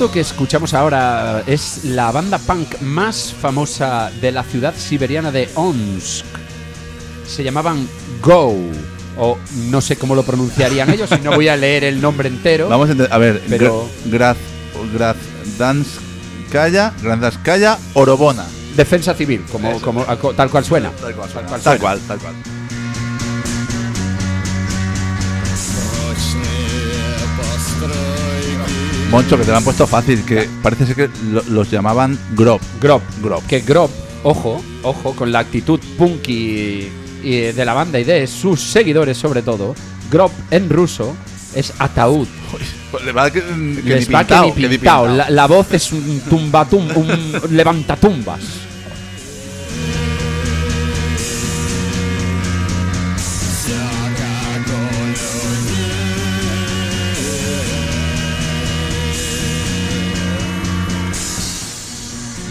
Esto 0.00 0.12
que 0.12 0.20
escuchamos 0.20 0.72
ahora 0.72 1.42
es 1.46 1.84
la 1.84 2.10
banda 2.10 2.38
punk 2.38 2.80
más 2.80 3.34
famosa 3.38 4.10
de 4.18 4.32
la 4.32 4.42
ciudad 4.44 4.72
siberiana 4.74 5.30
de 5.30 5.46
Omsk. 5.54 6.24
Se 7.28 7.44
llamaban 7.44 7.86
Go, 8.22 8.54
o 9.18 9.36
no 9.68 9.82
sé 9.82 9.96
cómo 9.96 10.14
lo 10.14 10.22
pronunciarían 10.22 10.88
ellos, 10.88 11.10
y 11.12 11.20
no 11.22 11.32
voy 11.32 11.48
a 11.48 11.56
leer 11.58 11.84
el 11.84 12.00
nombre 12.00 12.30
entero. 12.30 12.70
Vamos 12.70 12.88
a, 12.88 13.14
a 13.14 13.18
ver, 13.18 13.42
Pero- 13.46 13.90
Gra- 14.06 14.10
Graz, 14.10 14.36
Grazdanskaya, 15.58 16.94
Grazdanskaya, 17.02 17.78
Orobona. 17.92 18.46
Defensa 18.74 19.12
civil, 19.12 19.44
como, 19.52 19.78
como 19.82 20.04
tal 20.34 20.48
cual 20.48 20.64
suena. 20.64 20.90
Tal 20.92 21.14
cual, 21.14 21.28
Tal 21.30 21.44
tal 21.44 21.46
cual 21.46 21.60
tal 21.60 21.78
suena. 21.78 21.78
cual, 21.78 22.00
tal 22.08 22.18
cual. 22.20 22.34
Moncho, 29.10 29.36
que 29.36 29.44
te 29.44 29.50
lo 29.50 29.56
han 29.56 29.64
puesto 29.64 29.86
fácil, 29.88 30.22
que 30.24 30.48
parece 30.62 30.86
ser 30.86 30.94
que 30.94 31.10
lo- 31.32 31.42
los 31.48 31.70
llamaban 31.70 32.16
Grob. 32.36 32.60
Grob. 32.80 33.02
Grob. 33.22 33.44
Que 33.46 33.60
Grob, 33.60 33.90
ojo, 34.22 34.62
ojo, 34.82 35.16
con 35.16 35.32
la 35.32 35.40
actitud 35.40 35.80
punky 35.98 36.88
y 37.22 37.30
de 37.52 37.64
la 37.64 37.74
banda 37.74 37.98
y 37.98 38.04
de 38.04 38.26
sus 38.28 38.60
seguidores 38.60 39.18
sobre 39.18 39.42
todo, 39.42 39.74
Grob 40.12 40.30
en 40.52 40.70
ruso 40.70 41.16
es 41.56 41.72
ataúd. 41.80 42.28
Pues 42.92 43.04
le 43.04 43.10
va 43.12 43.30
que, 43.30 43.42
que 43.42 43.52
ni 43.56 43.82
Les 43.82 44.06
va 44.12 44.20
que 44.24 44.26
pintao, 44.34 44.46
ni 44.46 44.52
que 44.52 44.60
ni 44.68 44.68
pintao. 44.78 45.04
pintao. 45.04 45.16
La, 45.16 45.30
la 45.30 45.46
voz 45.46 45.72
es 45.72 45.90
un 45.92 46.20
tumbatum, 46.28 46.88
un 46.96 47.32
levantatumbas. 47.50 48.40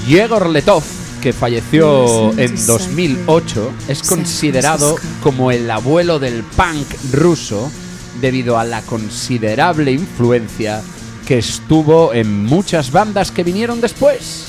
Yegor 0.09 0.49
Letov, 0.49 0.83
que 1.21 1.33
falleció 1.33 2.31
en 2.35 2.55
2008, 2.65 3.71
es 3.89 4.01
considerado 4.01 4.95
como 5.21 5.51
el 5.51 5.69
abuelo 5.69 6.17
del 6.17 6.41
punk 6.41 6.87
ruso 7.11 7.71
debido 8.19 8.57
a 8.57 8.63
la 8.63 8.81
considerable 8.81 9.91
influencia 9.91 10.81
que 11.27 11.37
estuvo 11.37 12.11
en 12.11 12.43
muchas 12.43 12.91
bandas 12.91 13.29
que 13.29 13.43
vinieron 13.43 13.81
después. 13.81 14.48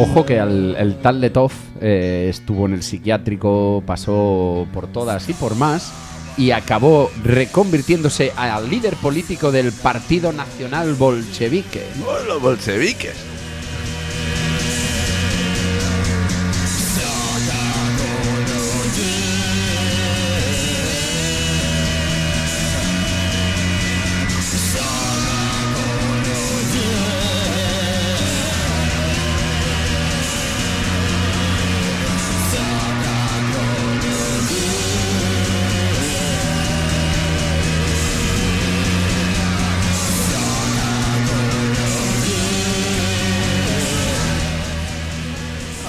Ojo 0.00 0.24
que 0.24 0.38
al, 0.38 0.76
el 0.76 0.96
tal 0.98 1.20
Letov 1.20 1.50
eh, 1.80 2.28
estuvo 2.30 2.66
en 2.66 2.74
el 2.74 2.84
psiquiátrico, 2.84 3.82
pasó 3.84 4.68
por 4.72 4.86
todas 4.86 5.28
y 5.28 5.32
por 5.32 5.56
más 5.56 5.92
y 6.36 6.52
acabó 6.52 7.10
reconvirtiéndose 7.24 8.32
al 8.36 8.70
líder 8.70 8.94
político 8.94 9.50
del 9.50 9.72
Partido 9.72 10.32
Nacional 10.32 10.94
Bolchevique. 10.94 11.84
Los 12.28 12.40
bolcheviques. 12.40 13.16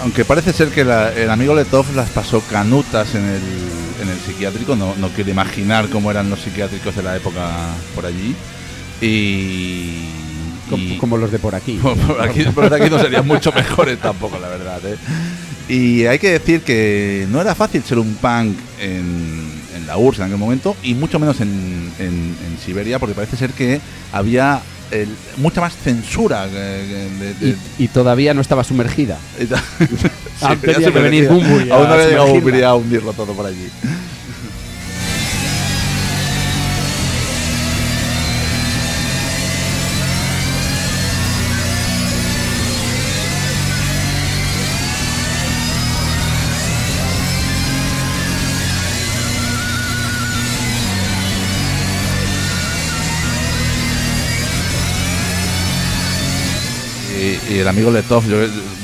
Aunque 0.09 0.25
parece 0.25 0.53
ser 0.53 0.69
que 0.69 0.83
la- 0.83 1.13
el 1.13 1.29
amigo 1.29 1.53
Letov 1.53 1.85
las 1.95 2.09
pasó 2.09 2.41
canutas 2.49 3.13
en 3.13 3.25
el, 3.25 3.41
en 4.01 4.09
el 4.09 4.17
psiquiátrico, 4.17 4.75
no, 4.75 4.95
no 4.95 5.09
quiero 5.09 5.29
imaginar 5.29 5.87
cómo 5.89 6.09
eran 6.09 6.31
los 6.31 6.39
psiquiátricos 6.39 6.95
de 6.95 7.03
la 7.03 7.15
época 7.15 7.47
por 7.93 8.07
allí. 8.07 8.35
Y. 9.01 10.05
Como, 10.67 10.83
y- 10.83 10.97
como 10.97 11.15
los 11.17 11.31
de 11.31 11.37
por 11.37 11.53
aquí. 11.53 11.73
por 12.07 12.21
aquí, 12.27 12.41
por 12.45 12.73
aquí 12.73 12.89
no 12.89 12.97
serían 12.99 13.27
mucho 13.27 13.51
mejores 13.51 13.99
tampoco, 13.99 14.39
la 14.39 14.47
verdad. 14.49 14.79
¿eh? 14.83 14.95
Y 15.71 16.07
hay 16.07 16.17
que 16.17 16.31
decir 16.39 16.61
que 16.61 17.27
no 17.29 17.39
era 17.39 17.53
fácil 17.53 17.83
ser 17.83 17.99
un 17.99 18.15
punk 18.15 18.57
en, 18.81 19.47
en 19.75 19.85
la 19.85 19.95
URSS 19.97 20.21
en 20.21 20.25
aquel 20.25 20.37
momento, 20.39 20.75
y 20.81 20.95
mucho 20.95 21.19
menos 21.19 21.39
en, 21.39 21.49
en- 21.99 22.35
en 22.47 22.57
Siberia, 22.65 22.97
porque 22.97 23.13
parece 23.13 23.37
ser 23.37 23.51
que 23.51 23.79
había 24.11 24.59
el- 24.91 25.15
mucha 25.37 25.61
más 25.61 25.73
censura. 25.75 26.45
que- 26.45 26.51
que 26.51 27.23
de- 27.25 27.33
de- 27.33 27.57
Y, 27.77 27.83
y 27.85 27.87
todavía 27.87 28.33
no 28.33 28.41
estaba 28.41 28.63
sumergida. 28.63 29.17
Sí, 30.39 30.45
tenía 30.61 30.91
que 30.93 30.99
venir 30.99 31.27
a 31.27 31.31
Aún 31.33 31.87
no 31.87 31.93
había 31.93 32.05
llegado 32.07 32.27
sumergirla. 32.27 32.33
Bunbury 32.33 32.63
a 32.63 32.73
hundirlo 32.75 33.11
todo 33.13 33.33
por 33.33 33.45
allí. 33.45 33.69
El 57.61 57.67
amigo 57.67 57.91
Letov 57.91 58.23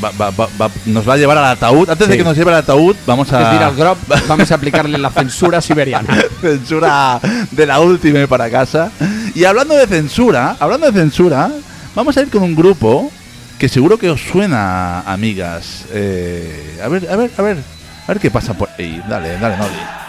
va- 0.03 0.11
va- 0.19 0.31
va- 0.31 0.49
va- 0.61 0.71
nos 0.85 1.07
va 1.07 1.13
a 1.13 1.17
llevar 1.17 1.37
al 1.37 1.45
ataúd. 1.45 1.89
Antes 1.89 2.07
de 2.07 2.17
que 2.17 2.23
nos 2.23 2.35
lleve 2.37 2.51
al 2.51 2.57
ataúd, 2.59 2.95
vamos 3.05 3.31
a 3.33 3.67
al 3.67 3.75
Grob, 3.75 3.97
vamos 4.27 4.51
a 4.51 4.55
aplicarle 4.55 4.97
la 4.97 5.09
censura 5.09 5.61
siberiana. 5.61 6.07
censura 6.41 7.19
de 7.51 7.65
la 7.65 7.79
última 7.79 8.25
para 8.27 8.49
casa. 8.49 8.91
Y 9.33 9.43
hablando 9.45 9.75
de 9.75 9.87
censura, 9.87 10.55
hablando 10.59 10.91
de 10.91 10.93
censura, 10.99 11.51
vamos 11.95 12.15
a 12.17 12.21
ir 12.21 12.29
con 12.29 12.43
un 12.43 12.55
grupo 12.55 13.11
que 13.59 13.69
seguro 13.69 13.97
que 13.97 14.09
os 14.09 14.21
suena, 14.21 15.01
amigas. 15.01 15.85
Eh, 15.91 16.79
a 16.83 16.87
ver, 16.87 17.07
a 17.09 17.15
ver, 17.15 17.31
a 17.37 17.41
ver, 17.41 17.57
a 18.03 18.07
ver 18.07 18.19
qué 18.19 18.29
pasa 18.31 18.53
por 18.53 18.69
ahí. 18.77 19.01
Dale, 19.07 19.37
dale, 19.39 19.57
Noli. 19.57 20.04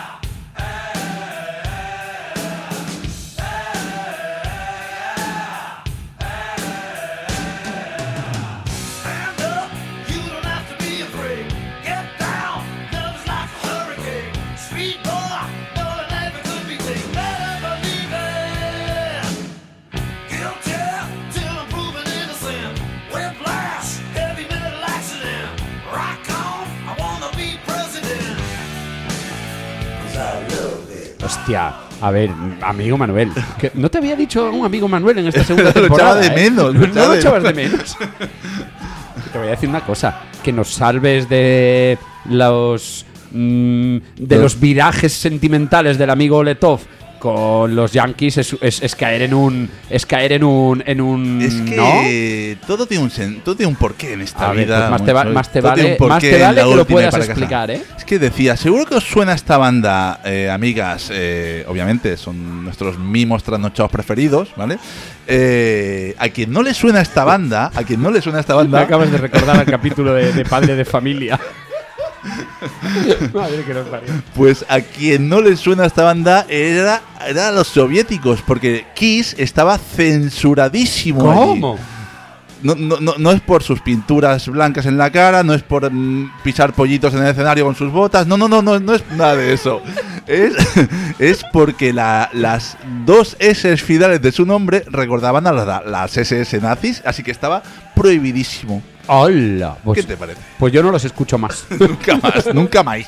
Hostia, 31.46 31.74
a 32.00 32.11
ver, 32.11 32.28
amigo 32.61 32.98
Manuel. 32.98 33.30
que 33.56 33.70
¿No 33.74 33.88
te 33.88 33.98
había 33.98 34.16
dicho 34.16 34.50
un 34.50 34.64
amigo 34.64 34.88
Manuel 34.88 35.18
en 35.18 35.28
esta 35.28 35.44
segunda 35.44 35.70
Lo 35.76 35.82
temporada? 35.82 36.20
echaba 36.20 36.20
de 36.20 36.26
eh? 36.26 36.50
menos, 36.50 36.74
lo 36.74 36.87
No 36.88 37.06
lo 37.06 37.14
echabas 37.14 37.42
de 37.44 37.54
menos. 37.54 37.96
Te 39.32 39.38
voy 39.38 39.46
a 39.46 39.50
decir 39.52 39.68
una 39.68 39.82
cosa. 39.82 40.22
Que 40.42 40.52
nos 40.52 40.74
salves 40.74 41.28
de 41.28 41.98
los... 42.28 43.06
mm, 43.30 43.96
de 44.18 44.38
los 44.38 44.59
virajes 44.59 45.12
sentimentales 45.12 45.98
del 45.98 46.11
amigo 46.11 46.42
Letov 46.42 46.80
con 47.26 47.74
los 47.74 47.92
Yankees 47.92 48.38
es, 48.38 48.56
es- 48.60 48.82
es 48.82 48.94
caer 48.94 49.22
en 49.22 49.34
un... 49.34 49.68
Es 49.90 50.06
caer 50.06 50.32
en 50.32 50.44
un... 50.44 50.82
En 50.86 51.00
un 51.00 51.42
Es 51.42 51.54
¿no? 51.54 51.84
que 52.02 52.56
todo 52.68 52.86
tiene 52.86 53.02
un 53.02 53.10
sen- 53.10 53.42
todo 53.42 53.56
tiene 53.56 53.68
un 53.70 53.76
porqué 53.76 54.12
en 54.12 54.20
esta 54.20 54.50
A 54.50 54.52
ver, 54.52 54.66
vida. 54.66 54.78
pues 54.78 54.90
más 54.90 55.04
te 55.04 55.12
va- 55.12 55.24
más 55.24 55.50
te 55.52 55.60
vale- 55.60 55.96
más 55.98 56.20
te 56.20 56.38
vale 56.38 56.62
que 56.62 56.74
lo 56.76 56.84
puedas 56.86 57.14
explicar, 57.16 57.70
¿eh? 57.72 57.82
Es 57.98 58.04
que 58.04 58.18
decía, 58.20 58.56
seguro 58.56 58.84
que 58.86 58.94
os 58.94 59.04
suena 59.04 59.32
esta 59.34 59.58
banda, 59.58 60.20
eh, 60.24 60.48
amigas, 60.50 61.10
eh, 61.12 61.64
obviamente 61.68 62.16
son 62.16 62.64
nuestros 62.64 62.96
mimos 62.98 63.42
trasnochados 63.42 63.90
preferidos, 63.90 64.50
¿vale? 64.56 64.78
Eh, 65.26 66.14
a 66.18 66.28
quien 66.28 66.52
no 66.52 66.62
le 66.62 66.72
suena 66.74 67.00
esta 67.00 67.24
banda, 67.24 67.72
a 67.74 67.82
quien 67.82 68.00
no 68.00 68.10
le 68.12 68.22
suena 68.22 68.38
esta 68.38 68.52
Me 68.56 68.58
banda, 68.62 68.82
acabas 68.82 69.10
de 69.10 69.18
recordar 69.18 69.58
el 69.58 69.66
capítulo 69.70 70.14
de, 70.14 70.32
de 70.32 70.44
Padre 70.44 70.76
de 70.76 70.84
Familia. 70.84 71.40
Madre 73.34 73.62
que 73.64 73.74
nos 73.74 73.86
parió. 73.88 74.08
pues 74.34 74.64
a 74.68 74.80
quien 74.80 75.28
no 75.28 75.40
le 75.40 75.56
suena 75.56 75.86
esta 75.86 76.02
banda 76.04 76.46
era, 76.48 77.02
era 77.26 77.48
a 77.48 77.52
los 77.52 77.68
soviéticos, 77.68 78.42
porque 78.46 78.86
Kiss 78.94 79.34
estaba 79.38 79.78
censuradísimo. 79.78 81.30
allí. 81.30 81.60
¿Cómo? 81.60 81.78
No, 82.62 82.74
no, 82.74 82.98
no, 83.00 83.14
no 83.18 83.32
es 83.32 83.40
por 83.42 83.62
sus 83.62 83.80
pinturas 83.80 84.48
blancas 84.48 84.86
en 84.86 84.96
la 84.96 85.10
cara, 85.10 85.42
no 85.42 85.52
es 85.52 85.62
por 85.62 85.88
mm, 85.92 86.32
pisar 86.42 86.72
pollitos 86.72 87.12
en 87.14 87.22
el 87.22 87.28
escenario 87.28 87.64
con 87.66 87.74
sus 87.76 87.92
botas, 87.92 88.26
no, 88.26 88.36
no, 88.38 88.48
no, 88.48 88.62
no, 88.62 88.80
no 88.80 88.94
es 88.94 89.04
nada 89.12 89.36
de 89.36 89.52
eso. 89.52 89.82
Es, 90.26 90.54
es 91.18 91.44
porque 91.52 91.92
la- 91.92 92.30
las 92.32 92.76
dos 93.04 93.36
S 93.38 93.76
finales 93.76 94.22
de 94.22 94.32
su 94.32 94.46
nombre 94.46 94.84
recordaban 94.90 95.46
a 95.46 95.52
las 95.52 96.16
SS 96.16 96.58
nazis, 96.60 97.02
así 97.04 97.22
que 97.22 97.30
estaba 97.30 97.62
prohibidísimo. 97.94 98.82
Hola. 99.08 99.76
Pues, 99.84 100.00
¿Qué 100.00 100.06
te 100.06 100.16
parece? 100.16 100.40
pues 100.58 100.72
yo 100.72 100.82
no 100.82 100.90
los 100.90 101.04
escucho 101.04 101.38
más. 101.38 101.64
Nunca 101.78 102.16
más, 102.16 102.46
nunca 102.54 102.82
más. 102.82 103.06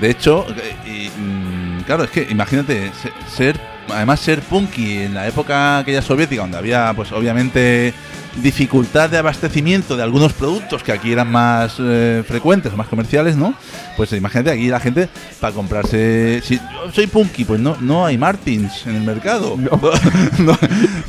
De 0.00 0.10
hecho, 0.10 0.46
eh, 0.84 1.10
y, 1.16 1.20
mm, 1.20 1.80
claro, 1.86 2.04
es 2.04 2.10
que 2.10 2.26
imagínate 2.28 2.90
se- 3.02 3.12
ser, 3.34 3.58
además 3.90 4.20
ser 4.20 4.40
punky 4.42 4.98
en 4.98 5.14
la 5.14 5.26
época 5.26 5.78
aquella 5.78 6.02
soviética, 6.02 6.42
donde 6.42 6.58
había, 6.58 6.92
pues 6.94 7.12
obviamente, 7.12 7.94
dificultad 8.42 9.10
de 9.10 9.18
abastecimiento 9.18 9.96
de 9.96 10.02
algunos 10.02 10.32
productos 10.32 10.82
que 10.82 10.92
aquí 10.92 11.12
eran 11.12 11.30
más 11.30 11.76
eh, 11.78 12.22
frecuentes 12.26 12.74
más 12.76 12.88
comerciales, 12.88 13.36
¿no? 13.36 13.54
Pues 13.96 14.12
imagínate 14.12 14.50
aquí 14.50 14.68
la 14.68 14.80
gente 14.80 15.08
para 15.40 15.52
comprarse. 15.54 16.40
Si 16.44 16.56
yo 16.56 16.92
soy 16.92 17.06
punky, 17.06 17.44
pues 17.44 17.60
no, 17.60 17.76
no 17.80 18.04
hay 18.04 18.18
Martins 18.18 18.86
en 18.86 18.96
el 18.96 19.02
mercado. 19.02 19.56
No, 19.56 19.70
no, 20.38 20.58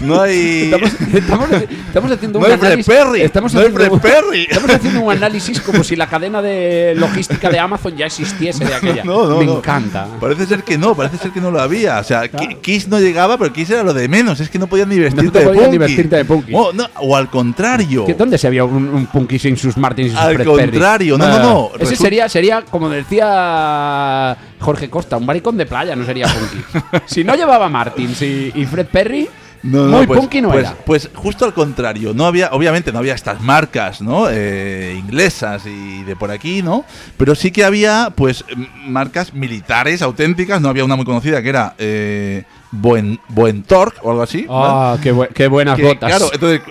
no 0.02 0.22
hay. 0.22 0.64
Estamos, 0.72 0.92
estamos, 1.14 1.50
estamos 1.52 2.12
haciendo 2.12 2.40
No 2.40 2.46
un 2.46 2.52
hay 2.52 2.58
análisis. 2.60 2.86
Perry, 2.86 3.22
Estamos 3.22 3.54
no 3.54 3.60
haciendo, 3.60 4.00
Perry. 4.00 4.46
estamos 4.50 4.70
haciendo 4.72 5.02
un 5.02 5.12
análisis 5.12 5.60
como 5.62 5.84
si 5.84 5.96
la 5.96 6.08
cadena 6.10 6.42
de 6.42 6.94
logística 6.98 7.50
de 7.50 7.60
Amazon 7.60 7.96
ya 7.98 8.06
existiese 8.06 8.64
de 8.66 8.74
aquella. 8.74 9.04
No, 9.04 9.28
no, 9.28 9.38
Me 9.40 9.46
encanta. 9.46 10.08
Parece 10.20 10.46
ser 10.46 10.64
que 10.64 10.78
no, 10.78 10.96
parece 10.96 11.18
ser 11.18 11.32
que 11.32 11.42
no 11.42 11.52
lo 11.52 11.60
había. 11.62 12.00
O 12.00 12.04
sea, 12.04 12.28
Claro. 12.28 12.48
Ki- 12.50 12.56
Kiss 12.62 12.88
no 12.88 13.00
llegaba, 13.00 13.38
pero 13.38 13.52
Kiss 13.54 13.70
era 13.70 13.84
lo 13.84 13.94
de 13.94 14.08
menos. 14.08 14.40
Es 14.40 14.50
que 14.50 14.60
no 14.60 14.68
podían 14.68 14.90
ni 14.90 15.00
vestirte 15.00 15.32
te 15.32 15.40
de 15.40 15.46
podían 15.46 15.64
punky. 15.66 15.72
ni 15.72 15.78
vestirte 15.78 16.16
de 16.16 16.26
punky. 16.26 16.52
O, 16.54 17.16
al 17.16 17.30
contrario. 17.30 18.06
¿Qué- 18.06 18.14
¿Dónde 18.14 18.38
se 18.38 18.48
había 18.48 18.64
un, 18.64 18.88
un 18.90 19.06
punky 19.08 19.38
sin 19.40 19.58
sus 19.58 19.78
Martins 19.78 20.08
y 20.10 20.12
sus 20.12 20.20
Al 20.20 20.36
Fred 20.36 20.46
Perry? 20.48 20.72
contrario, 20.72 21.18
no, 21.18 21.28
no, 21.28 21.40
no. 21.40 21.72
Ese 21.80 21.96
Resu- 21.96 21.98
sería, 21.98 22.30
sería, 22.30 22.62
como 22.80 22.90
decía 22.90 24.38
Jorge 24.60 24.90
Costa, 24.90 25.18
un 25.18 25.26
maricón 25.26 25.58
de 25.58 25.66
playa, 25.66 25.96
no 25.96 26.06
sería 26.06 26.28
punky. 26.28 26.64
si 27.06 27.24
no 27.24 27.36
llevaba 27.36 27.70
Martins 27.70 28.22
y, 28.22 28.52
y 28.56 28.66
Fred 28.66 28.88
Perry, 28.88 29.28
No, 29.64 29.86
no, 29.88 29.98
muy 29.98 30.08
pues- 30.08 30.20
punky 30.20 30.42
no 30.42 30.50
pues, 30.52 30.66
era. 30.66 30.76
Pues 30.86 31.10
justo 31.14 31.46
al 31.46 31.54
contrario, 31.54 32.14
no 32.14 32.26
había, 32.26 32.50
obviamente 32.52 32.92
no 32.92 33.00
había 33.00 33.14
estas 33.16 33.42
marcas, 33.42 34.02
¿no? 34.02 34.28
Eh, 34.30 34.96
inglesas 34.98 35.64
y 35.66 36.04
de 36.04 36.16
por 36.16 36.32
aquí, 36.32 36.62
¿no? 36.62 36.86
Pero 37.18 37.36
sí 37.36 37.52
que 37.52 37.64
había, 37.66 38.12
pues, 38.16 38.46
marcas 38.86 39.34
militares 39.34 40.02
auténticas. 40.02 40.62
No 40.62 40.70
había 40.70 40.86
una 40.86 40.96
muy 40.96 41.06
conocida 41.06 41.42
que 41.42 41.50
era 41.50 41.74
eh, 41.78 42.44
Buen, 42.72 43.20
Buen 43.30 43.64
Torque 43.64 44.00
o 44.04 44.12
algo 44.12 44.24
así. 44.24 44.44
¿no? 44.48 44.54
Ah, 44.66 44.98
qué, 45.02 45.14
bu- 45.14 45.30
qué 45.34 45.48
buenas 45.48 45.76
Que, 45.78 45.84
botas. 45.84 46.10
Claro, 46.10 46.30
entonces 46.34 46.62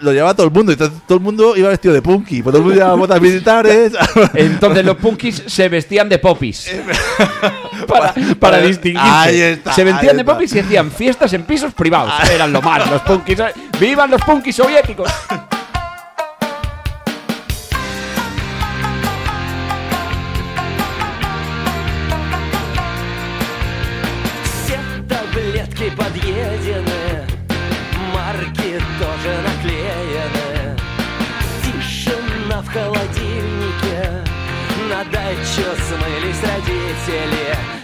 lo 0.00 0.12
llevaba 0.12 0.34
todo 0.34 0.46
el 0.46 0.52
mundo. 0.52 0.72
Y 0.72 0.74
entonces 0.74 0.98
todo 1.06 1.18
el 1.18 1.24
mundo 1.24 1.56
iba 1.56 1.68
vestido 1.68 1.94
de 1.94 2.02
punky. 2.02 2.42
Pues 2.42 2.52
todo 2.52 2.58
el 2.58 2.62
mundo 2.64 2.74
llevaba 2.76 2.94
botas 2.96 3.20
militares. 3.20 3.92
Entonces 4.34 4.84
los 4.84 4.96
punkis 4.96 5.42
se 5.46 5.68
vestían 5.68 6.08
de 6.08 6.18
popis. 6.18 6.70
para, 7.86 8.12
para 8.12 8.34
para- 8.38 8.58
distinguirse. 8.60 9.08
ahí 9.08 9.40
está, 9.40 9.72
se 9.72 9.84
vestían 9.84 10.10
ahí 10.12 10.16
de 10.18 10.24
popis 10.24 10.54
y 10.54 10.58
hacían 10.60 10.90
fiestas 10.90 11.32
en 11.32 11.42
pisos 11.44 11.72
privados. 11.74 12.12
Eran 12.30 12.52
lo 12.52 12.62
más, 12.62 12.90
los 12.90 13.02
punkis. 13.02 13.38
¿eh? 13.40 13.52
¡Vivan 13.78 14.10
los 14.10 14.22
punkis 14.22 14.56
soviéticos! 14.56 15.10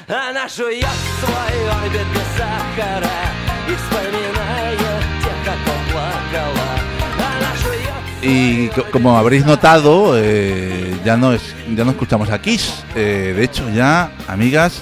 Она 0.09 0.47
жует 0.47 0.85
свой 1.19 1.69
орбит 1.71 2.07
без 2.13 2.27
сахара 2.37 3.19
и 3.67 3.73
вспоминает 3.75 4.79
тех, 5.23 5.37
как 5.43 5.57
он 5.73 5.81
плакала. 5.91 6.69
Она 7.17 7.51
жует 7.61 7.85
Y 8.21 8.69
co- 8.75 8.85
como 8.91 9.17
habréis 9.17 9.45
notado, 9.45 10.13
eh, 10.17 10.95
ya, 11.05 11.15
no 11.17 11.33
es, 11.33 11.41
ya 11.75 11.83
no 11.85 11.91
escuchamos 11.91 12.29
a 12.29 12.39
Kiss. 12.39 12.83
Eh, 12.95 13.33
de 13.35 13.43
hecho, 13.43 13.69
ya, 13.69 14.11
amigas, 14.27 14.81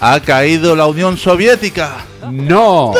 ha 0.00 0.20
caído 0.20 0.76
la 0.76 0.86
Unión 0.86 1.16
Soviética. 1.16 1.96
¡No! 2.30 2.94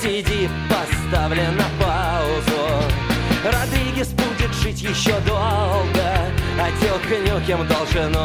CD 0.00 0.48
поставлен 0.68 1.56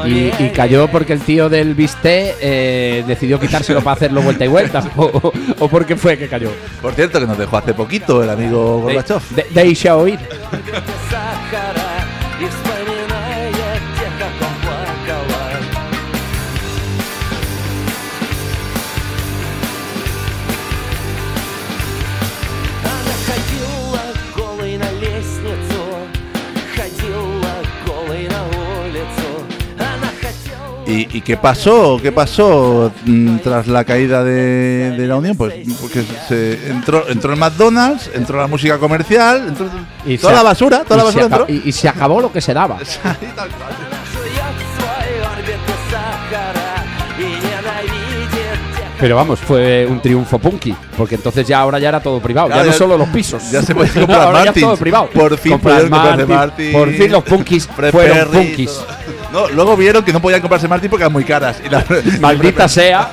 Y, 0.08 0.32
y 0.38 0.50
cayó 0.50 0.88
porque 0.88 1.12
el 1.12 1.20
tío 1.20 1.48
del 1.48 1.74
Bisté 1.74 2.34
eh, 2.40 3.04
decidió 3.06 3.38
quitárselo 3.38 3.80
para 3.82 3.96
hacerlo 3.96 4.22
vuelta 4.22 4.44
y 4.44 4.48
vuelta. 4.48 4.82
o, 4.96 5.04
o- 5.04 5.32
o 5.58 5.68
porque 5.68 5.96
fue 5.96 6.16
que 6.18 6.28
cayó. 6.28 6.50
Por 6.80 6.94
cierto, 6.94 7.20
que 7.20 7.26
nos 7.26 7.38
dejó 7.38 7.56
hace 7.58 7.74
poquito 7.74 8.22
el 8.22 8.30
amigo 8.30 8.80
Gorbachev. 8.80 9.20
De, 9.30 9.42
de, 9.44 9.50
de 9.50 10.18
¿Y, 30.90 31.20
qué 31.20 31.36
pasó? 31.36 31.98
¿Qué 32.02 32.10
pasó 32.10 32.92
mm, 33.04 33.36
tras 33.38 33.68
la 33.68 33.84
caída 33.84 34.24
de, 34.24 34.96
la 35.06 35.16
Unión? 35.16 35.36
Pues 35.36 35.54
porque 35.80 36.02
se 36.28 36.68
entró, 36.68 37.08
entró 37.08 37.32
el 37.32 37.38
McDonald's, 37.38 38.10
entró 38.12 38.38
la 38.38 38.48
música 38.48 38.78
comercial, 38.78 39.48
entró 39.48 39.68
toda 40.20 40.32
la 40.32 40.42
basura, 40.42 40.82
toda 40.84 40.96
la 40.96 41.04
basura 41.04 41.24
entró. 41.26 41.46
Y, 41.48 41.70
se 41.72 41.88
acabó 41.88 42.20
lo 42.20 42.32
que 42.32 42.40
se 42.40 42.52
daba. 42.52 42.78
Pero 49.00 49.16
vamos, 49.16 49.40
fue 49.40 49.86
un 49.86 49.98
triunfo 50.02 50.38
punky, 50.38 50.76
porque 50.94 51.14
entonces 51.14 51.46
ya 51.46 51.60
ahora 51.60 51.78
ya 51.78 51.88
era 51.88 52.00
todo 52.00 52.20
privado, 52.20 52.50
ya, 52.50 52.62
no 52.62 52.70
solo 52.70 52.98
los 52.98 53.08
pisos. 53.08 53.50
Ya 53.50 53.62
se 53.62 53.74
podía 53.76 53.94
comprar 53.94 54.20
ahora 54.20 54.44
Martins. 54.44 54.66
Todo 54.66 54.76
privado. 54.76 55.08
Por 55.08 55.38
fin 55.38 55.58
Por 55.58 56.92
fin 56.92 57.10
los 57.10 57.24
punkis 57.24 57.66
fueron 57.66 58.28
punkis. 58.28 58.84
No, 59.32 59.48
luego 59.48 59.76
vieron 59.76 60.02
que 60.04 60.12
no 60.12 60.20
podían 60.20 60.40
comprarse 60.40 60.66
Martin 60.68 60.90
porque 60.90 61.04
eran 61.04 61.12
muy 61.12 61.24
caras. 61.24 61.60
Y 61.64 61.68
la- 61.68 61.84
Maldita 62.20 62.68
sea. 62.68 63.10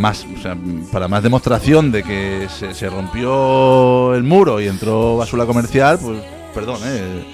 más, 0.00 0.26
o 0.36 0.40
sea, 0.40 0.56
para 0.90 1.06
más 1.06 1.22
demostración 1.22 1.92
de 1.92 2.02
que 2.02 2.48
se, 2.48 2.88
rompió 2.88 4.14
el 4.14 4.24
muro 4.24 4.60
y 4.60 4.66
entró 4.66 5.16
basura 5.16 5.46
comercial, 5.46 5.98
pues 6.02 6.20
perdón, 6.54 6.80
¿eh? 6.84 7.24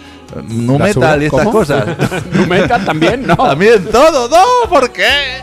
Nu 0.48 0.78
metal 0.78 1.22
y 1.22 1.26
estas 1.26 1.48
cosas. 1.48 1.86
nu 2.32 2.46
metal 2.46 2.84
también, 2.84 3.26
¿no? 3.26 3.36
También 3.36 3.84
todo, 3.86 4.28
no, 4.28 4.68
¿por 4.68 4.90
qué? 4.90 5.42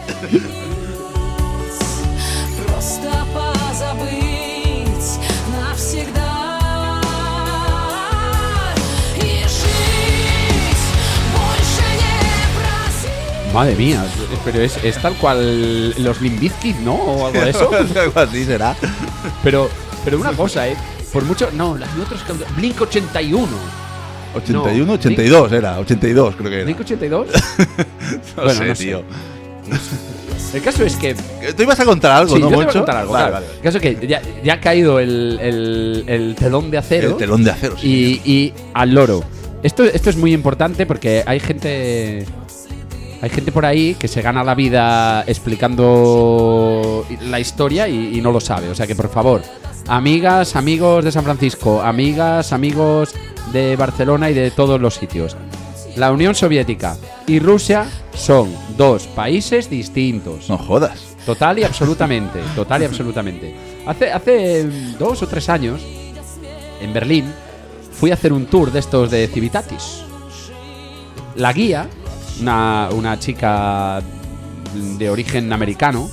Madre 13.53 13.75
mía, 13.75 14.03
pero 14.45 14.61
es, 14.61 14.77
es 14.83 14.97
tal 15.01 15.13
cual 15.15 15.91
los 16.03 16.21
Limbiskit, 16.21 16.77
¿no? 16.79 16.95
O 16.95 17.27
algo 17.27 17.39
de 17.41 17.49
eso. 17.49 17.69
Algo 17.99 18.19
así 18.19 18.45
será. 18.45 18.75
pero, 19.43 19.69
pero 20.03 20.19
una 20.19 20.31
cosa, 20.33 20.67
¿eh? 20.67 20.75
Por 21.11 21.23
mucho. 21.23 21.49
No, 21.53 21.77
las 21.77 21.89
otros. 21.97 22.21
Blink 22.57 22.79
81. 22.81 23.47
81, 24.35 24.85
No, 24.85 24.93
82 24.93 25.51
era, 25.51 25.77
82 25.79 26.35
creo 26.35 26.49
que 26.49 26.55
era. 26.55 26.63
Blink 26.65 26.79
82. 26.79 27.27
No 28.35 28.43
bueno, 28.43 28.59
sé, 28.59 28.65
no 28.67 28.75
sé. 28.75 28.83
tío. 28.85 29.03
El 30.53 30.61
caso 30.61 30.83
es 30.83 30.95
que. 30.95 31.15
Tú 31.55 31.63
ibas 31.63 31.79
a 31.79 31.85
contar 31.85 32.11
algo, 32.11 32.35
Sí, 32.35 32.41
¿no, 32.41 32.45
yo 32.45 32.49
te 32.49 32.55
voy 32.55 32.65
a 32.65 32.73
contar 32.73 32.97
algo. 32.97 33.13
Vale, 33.13 33.29
claro. 33.29 33.45
vale. 33.45 33.55
El 33.57 33.61
caso 33.63 33.77
es 33.77 33.81
que 33.97 34.07
ya, 34.07 34.21
ya 34.43 34.53
ha 34.53 34.59
caído 34.59 34.99
el, 34.99 35.39
el- 35.41 36.03
el 36.07 36.35
telón 36.35 36.69
de 36.71 36.77
acero. 36.77 37.09
El 37.11 37.17
telón 37.17 37.43
de 37.43 37.51
acero, 37.51 37.75
sí. 37.77 38.21
y, 38.25 38.31
y 38.31 38.53
al 38.73 38.93
loro. 38.93 39.23
Esto, 39.63 39.83
esto 39.83 40.09
es 40.09 40.17
muy 40.17 40.33
importante 40.33 40.85
porque 40.85 41.23
hay 41.25 41.39
gente. 41.39 42.25
Hay 43.23 43.29
gente 43.29 43.53
por 43.53 43.65
ahí 43.65 43.95
que 43.95 44.09
se 44.09 44.21
gana 44.21 44.43
la 44.43 44.53
vida 44.53 45.23
explicando 45.25 47.05
la 47.21 47.39
historia 47.39 47.87
y, 47.87 48.17
y 48.17 48.21
no 48.21 48.33
lo 48.33 48.41
sabe. 48.41 48.67
O 48.67 48.75
sea 48.75 48.85
que 48.85 48.97
por 48.97 49.07
favor, 49.07 49.41
amigas, 49.87 50.57
amigos 50.57 51.05
de 51.05 51.11
San 51.13 51.23
Francisco, 51.23 51.81
amigas, 51.81 52.51
amigos 52.51 53.15
de 53.53 53.77
Barcelona 53.77 54.29
y 54.29 54.33
de 54.33 54.51
todos 54.51 54.81
los 54.81 54.95
sitios. 54.95 55.37
La 55.95 56.11
Unión 56.11 56.35
Soviética 56.35 56.97
y 57.25 57.39
Rusia 57.39 57.85
son 58.13 58.53
dos 58.75 59.07
países 59.07 59.69
distintos. 59.69 60.49
No 60.49 60.57
jodas. 60.57 61.15
Total 61.25 61.57
y 61.59 61.63
absolutamente, 61.63 62.41
total 62.57 62.81
y 62.81 62.85
absolutamente. 62.85 63.55
Hace, 63.85 64.11
hace 64.11 64.65
dos 64.99 65.23
o 65.23 65.27
tres 65.27 65.47
años, 65.47 65.81
en 66.81 66.91
Berlín, 66.91 67.31
fui 67.89 68.11
a 68.11 68.15
hacer 68.15 68.33
un 68.33 68.47
tour 68.47 68.69
de 68.69 68.79
estos 68.79 69.09
de 69.11 69.29
Civitatis. 69.29 70.03
La 71.37 71.53
guía, 71.53 71.87
una, 72.41 72.89
una 72.91 73.19
chica 73.19 74.01
de 74.73 75.09
origen 75.09 75.51
americano, 75.53 76.09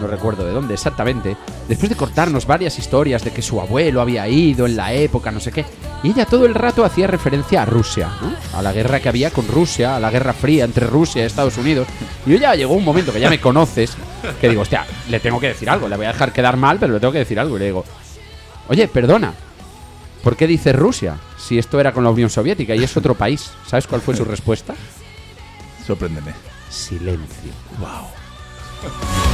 no 0.00 0.06
recuerdo 0.06 0.44
de 0.44 0.52
dónde 0.52 0.74
exactamente, 0.74 1.36
después 1.68 1.90
de 1.90 1.96
cortarnos 1.96 2.46
varias 2.46 2.78
historias 2.78 3.24
de 3.24 3.32
que 3.32 3.42
su 3.42 3.60
abuelo 3.60 4.00
había 4.00 4.28
ido 4.28 4.66
en 4.66 4.76
la 4.76 4.92
época, 4.92 5.30
no 5.30 5.40
sé 5.40 5.52
qué, 5.52 5.64
y 6.02 6.10
ella 6.10 6.26
todo 6.26 6.46
el 6.46 6.54
rato 6.54 6.84
hacía 6.84 7.08
referencia 7.08 7.62
a 7.62 7.64
Rusia, 7.64 8.08
¿no? 8.22 8.32
a 8.56 8.62
la 8.62 8.72
guerra 8.72 9.00
que 9.00 9.08
había 9.08 9.30
con 9.30 9.48
Rusia, 9.48 9.96
a 9.96 10.00
la 10.00 10.10
guerra 10.10 10.32
fría 10.32 10.64
entre 10.64 10.86
Rusia 10.86 11.22
y 11.22 11.26
Estados 11.26 11.58
Unidos. 11.58 11.88
Y 12.24 12.30
yo 12.30 12.38
ya 12.38 12.54
llegó 12.54 12.74
un 12.74 12.84
momento 12.84 13.12
que 13.12 13.20
ya 13.20 13.28
me 13.28 13.40
conoces, 13.40 13.96
que 14.40 14.48
digo, 14.48 14.62
hostia, 14.62 14.86
le 15.08 15.18
tengo 15.18 15.40
que 15.40 15.48
decir 15.48 15.68
algo, 15.68 15.88
le 15.88 15.96
voy 15.96 16.06
a 16.06 16.12
dejar 16.12 16.32
quedar 16.32 16.56
mal, 16.56 16.78
pero 16.78 16.94
le 16.94 17.00
tengo 17.00 17.12
que 17.12 17.18
decir 17.18 17.40
algo. 17.40 17.56
Y 17.56 17.58
le 17.58 17.64
digo, 17.66 17.84
oye, 18.68 18.86
perdona, 18.86 19.34
¿por 20.22 20.36
qué 20.36 20.46
dices 20.46 20.74
Rusia? 20.74 21.16
Si 21.36 21.58
esto 21.58 21.80
era 21.80 21.92
con 21.92 22.04
la 22.04 22.10
Unión 22.10 22.30
Soviética 22.30 22.76
y 22.76 22.84
es 22.84 22.96
otro 22.96 23.16
país. 23.16 23.50
¿Sabes 23.66 23.88
cuál 23.88 24.00
fue 24.00 24.14
su 24.14 24.24
respuesta? 24.24 24.74
Sorpréndeme. 25.88 26.34
Silencio. 26.68 27.50
Wow. 27.80 29.27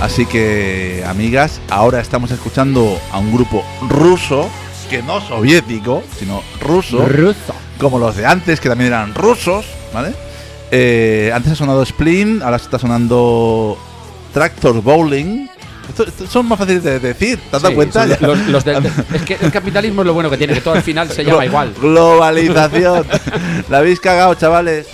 Así 0.00 0.24
que, 0.24 1.04
amigas, 1.06 1.60
ahora 1.68 2.00
estamos 2.00 2.30
escuchando 2.30 2.98
a 3.12 3.18
un 3.18 3.32
grupo 3.32 3.62
ruso, 3.88 4.48
que 4.88 5.02
no 5.02 5.20
soviético, 5.20 6.02
sino 6.18 6.42
ruso, 6.60 7.06
Ruso. 7.06 7.54
como 7.78 7.98
los 7.98 8.16
de 8.16 8.24
antes, 8.26 8.60
que 8.60 8.68
también 8.68 8.88
eran 8.88 9.14
rusos, 9.14 9.66
¿vale? 9.92 10.14
Eh, 10.70 11.30
antes 11.34 11.52
ha 11.52 11.56
sonado 11.56 11.84
Splin, 11.84 12.42
ahora 12.42 12.56
está 12.56 12.78
sonando 12.78 13.76
Tractor 14.32 14.80
Bowling. 14.82 15.48
Esto- 15.90 16.04
esto 16.06 16.26
son 16.28 16.46
más 16.48 16.58
fáciles 16.58 16.82
de 16.82 16.98
decir, 16.98 17.38
¿te 17.50 17.56
has 17.56 17.62
dado 17.62 17.70
Sí, 17.70 17.74
cuenta? 17.74 18.06
los- 18.06 18.46
los 18.48 18.64
del- 18.64 18.86
es 19.14 19.22
que 19.22 19.36
el 19.40 19.52
capitalismo 19.52 20.00
es 20.02 20.06
lo 20.06 20.14
bueno 20.14 20.30
que 20.30 20.38
tiene, 20.38 20.54
que 20.54 20.60
todo 20.62 20.74
al 20.74 20.82
final 20.82 21.10
se 21.10 21.24
llama 21.24 21.44
igual. 21.44 21.74
Globalización. 21.78 23.04
La 23.68 23.78
habéis 23.78 24.00
cagado, 24.00 24.34
chavales. 24.34 24.86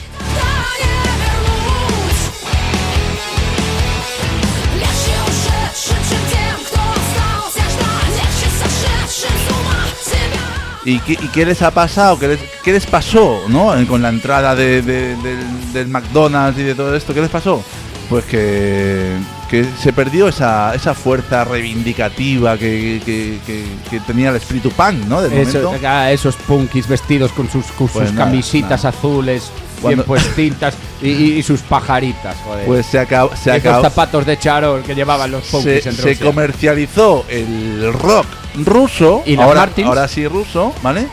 ¿Y 10.86 11.00
qué, 11.00 11.44
les 11.44 11.60
ha 11.62 11.72
pasado? 11.72 12.18
¿Qué 12.18 12.28
les, 12.28 12.40
qué 12.62 12.72
les 12.72 12.86
pasó, 12.86 13.42
no? 13.48 13.74
Con 13.88 14.00
la 14.02 14.08
entrada 14.08 14.54
de- 14.54 14.80
de- 14.82 15.16
del, 15.16 15.72
del 15.72 15.88
McDonald's 15.88 16.58
y 16.60 16.62
de 16.62 16.74
todo 16.76 16.94
esto, 16.94 17.12
¿qué 17.12 17.20
les 17.20 17.28
pasó? 17.30 17.62
Pues 18.08 18.24
que, 18.24 19.16
que 19.50 19.64
se 19.80 19.92
perdió 19.92 20.28
esa, 20.28 20.74
esa 20.74 20.92
fuerza 20.94 21.44
reivindicativa 21.44 22.58
que, 22.58 23.00
que- 23.04 23.38
que- 23.46 23.64
que 23.90 24.00
tenía 24.00 24.30
el 24.30 24.36
espíritu 24.36 24.70
punk, 24.70 25.04
¿no? 25.06 25.22
Del 25.22 25.32
Eso- 25.34 25.62
momento. 25.62 25.86
ah, 25.88 26.10
esos 26.10 26.34
punkis 26.36 26.88
vestidos 26.88 27.30
con 27.32 27.48
sus, 27.50 27.66
con 27.72 27.86
Pues 27.88 28.08
sus 28.08 28.14
nada, 28.14 28.26
camisitas 28.30 28.84
nada. 28.84 28.88
azules, 28.96 29.50
bien 29.86 30.02
puestitas 30.02 30.74
y, 31.00 31.08
y- 31.08 31.42
sus 31.42 31.60
pajaritas, 31.60 32.36
joder. 32.44 32.66
Pues 32.66 32.86
se 32.86 32.98
acabó. 32.98 33.30
Se, 33.36 33.50
Esos 33.56 33.66
acabó- 33.66 33.82
zapatos 33.82 34.26
de 34.26 34.38
charol 34.38 34.82
que 34.82 34.94
llevaban 34.94 35.30
los 35.30 35.44
se, 35.44 35.50
punkis 35.52 35.86
en 35.86 35.92
se 35.94 36.18
comercializó 36.18 37.24
el 37.28 37.92
rock 37.92 38.26
ruso. 38.64 39.22
¿Y 39.26 39.36
ahora, 39.36 39.60
Martins? 39.60 39.86
ahora 39.86 40.08
sí 40.08 40.26
ruso, 40.26 40.72
¿vale? 40.82 41.06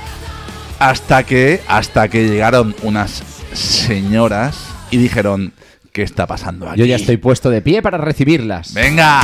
Hasta 0.80 1.24
que, 1.24 1.62
hasta 1.68 2.08
que 2.08 2.28
llegaron 2.28 2.76
unas 2.82 3.22
señoras 3.54 4.56
y 4.92 4.98
dijeron. 4.98 5.54
¿Qué 5.94 6.02
está 6.02 6.26
pasando 6.26 6.68
aquí? 6.68 6.80
Yo 6.80 6.86
ya 6.86 6.96
estoy 6.96 7.18
puesto 7.18 7.52
de 7.52 7.62
pie 7.62 7.84
para 7.84 8.00
recibirlas. 8.00 8.74
¡Venga! 8.74 9.22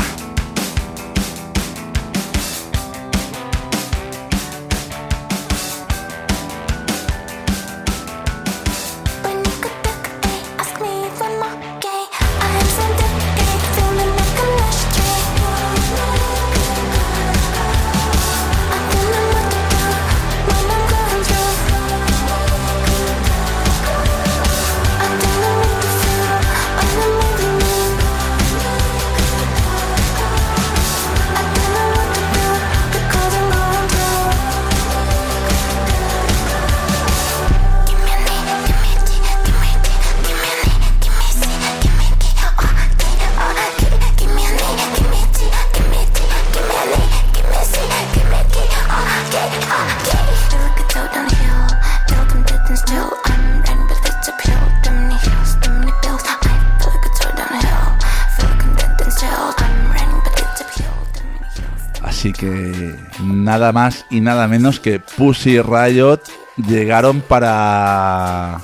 Nada 63.50 63.72
más 63.72 64.06
y 64.12 64.22
nada 64.22 64.48
menos 64.48 64.80
que 64.80 65.00
Pussy 65.00 65.60
Riot 65.60 66.20
llegaron 66.56 67.22
para 67.22 68.60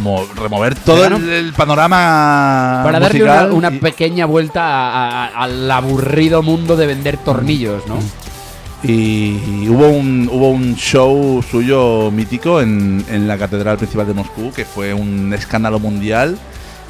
mo- 0.00 0.26
remover 0.34 0.74
todo 0.74 0.96
Llegaron 0.96 1.22
el, 1.22 1.30
el 1.30 1.52
panorama 1.52 2.80
Para 2.84 2.98
darle 2.98 3.22
una, 3.22 3.32
musical 3.34 3.52
una 3.52 3.70
y- 3.70 3.78
pequeña 3.78 4.26
vuelta 4.26 4.62
a- 4.64 5.26
a- 5.26 5.42
al 5.44 5.70
aburrido 5.70 6.42
mundo 6.42 6.74
de 6.76 6.86
vender 6.88 7.18
tornillos, 7.18 7.86
¿no? 7.86 7.98
Y 8.82 9.68
hubo 9.68 9.86
un, 9.90 10.28
hubo 10.32 10.50
un 10.50 10.74
show 10.74 11.40
suyo 11.48 12.10
mítico 12.10 12.60
en, 12.60 13.04
en 13.08 13.28
la 13.28 13.38
Catedral 13.38 13.76
Principal 13.76 14.08
de 14.08 14.14
Moscú, 14.14 14.50
que 14.52 14.64
fue 14.64 14.92
un 14.92 15.32
escándalo 15.32 15.78
mundial 15.78 16.36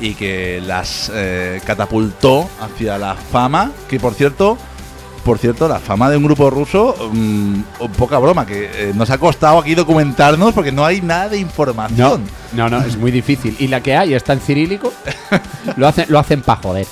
y 0.01 0.15
que 0.15 0.63
las 0.67 1.13
eh, 1.15 1.61
catapultó 1.67 2.49
hacia 2.63 2.97
la 2.97 3.15
fama, 3.15 3.73
que 3.91 4.01
por 4.01 4.15
cierto, 4.15 4.57
por 5.25 5.39
cierto, 5.39 5.69
la 5.69 5.79
fama 5.79 6.11
de 6.11 6.17
un 6.17 6.25
grupo 6.25 6.51
ruso, 6.51 6.95
mm, 7.13 7.61
poca 7.97 8.19
broma, 8.19 8.45
que 8.47 8.65
eh, 8.73 8.93
nos 8.95 9.11
ha 9.11 9.19
costado 9.19 9.59
aquí 9.59 9.75
documentarnos 9.75 10.53
porque 10.53 10.73
no 10.73 10.85
hay 10.85 11.01
nada 11.01 11.29
de 11.29 11.37
No, 11.37 11.43
información. 11.43 12.23
no, 12.53 12.69
no, 12.69 12.81
es 12.83 12.97
muy 12.97 13.11
difícil. 13.11 13.57
Y 13.59 13.69
la 13.69 13.81
que 13.83 13.97
hay 13.97 14.15
está 14.15 14.33
en 14.33 14.41
cirílico, 14.41 14.93
lo 15.77 15.87
hacen, 15.89 16.07
lo 16.09 16.19
hacen 16.19 16.43
para 16.43 16.61
joder. 16.63 16.87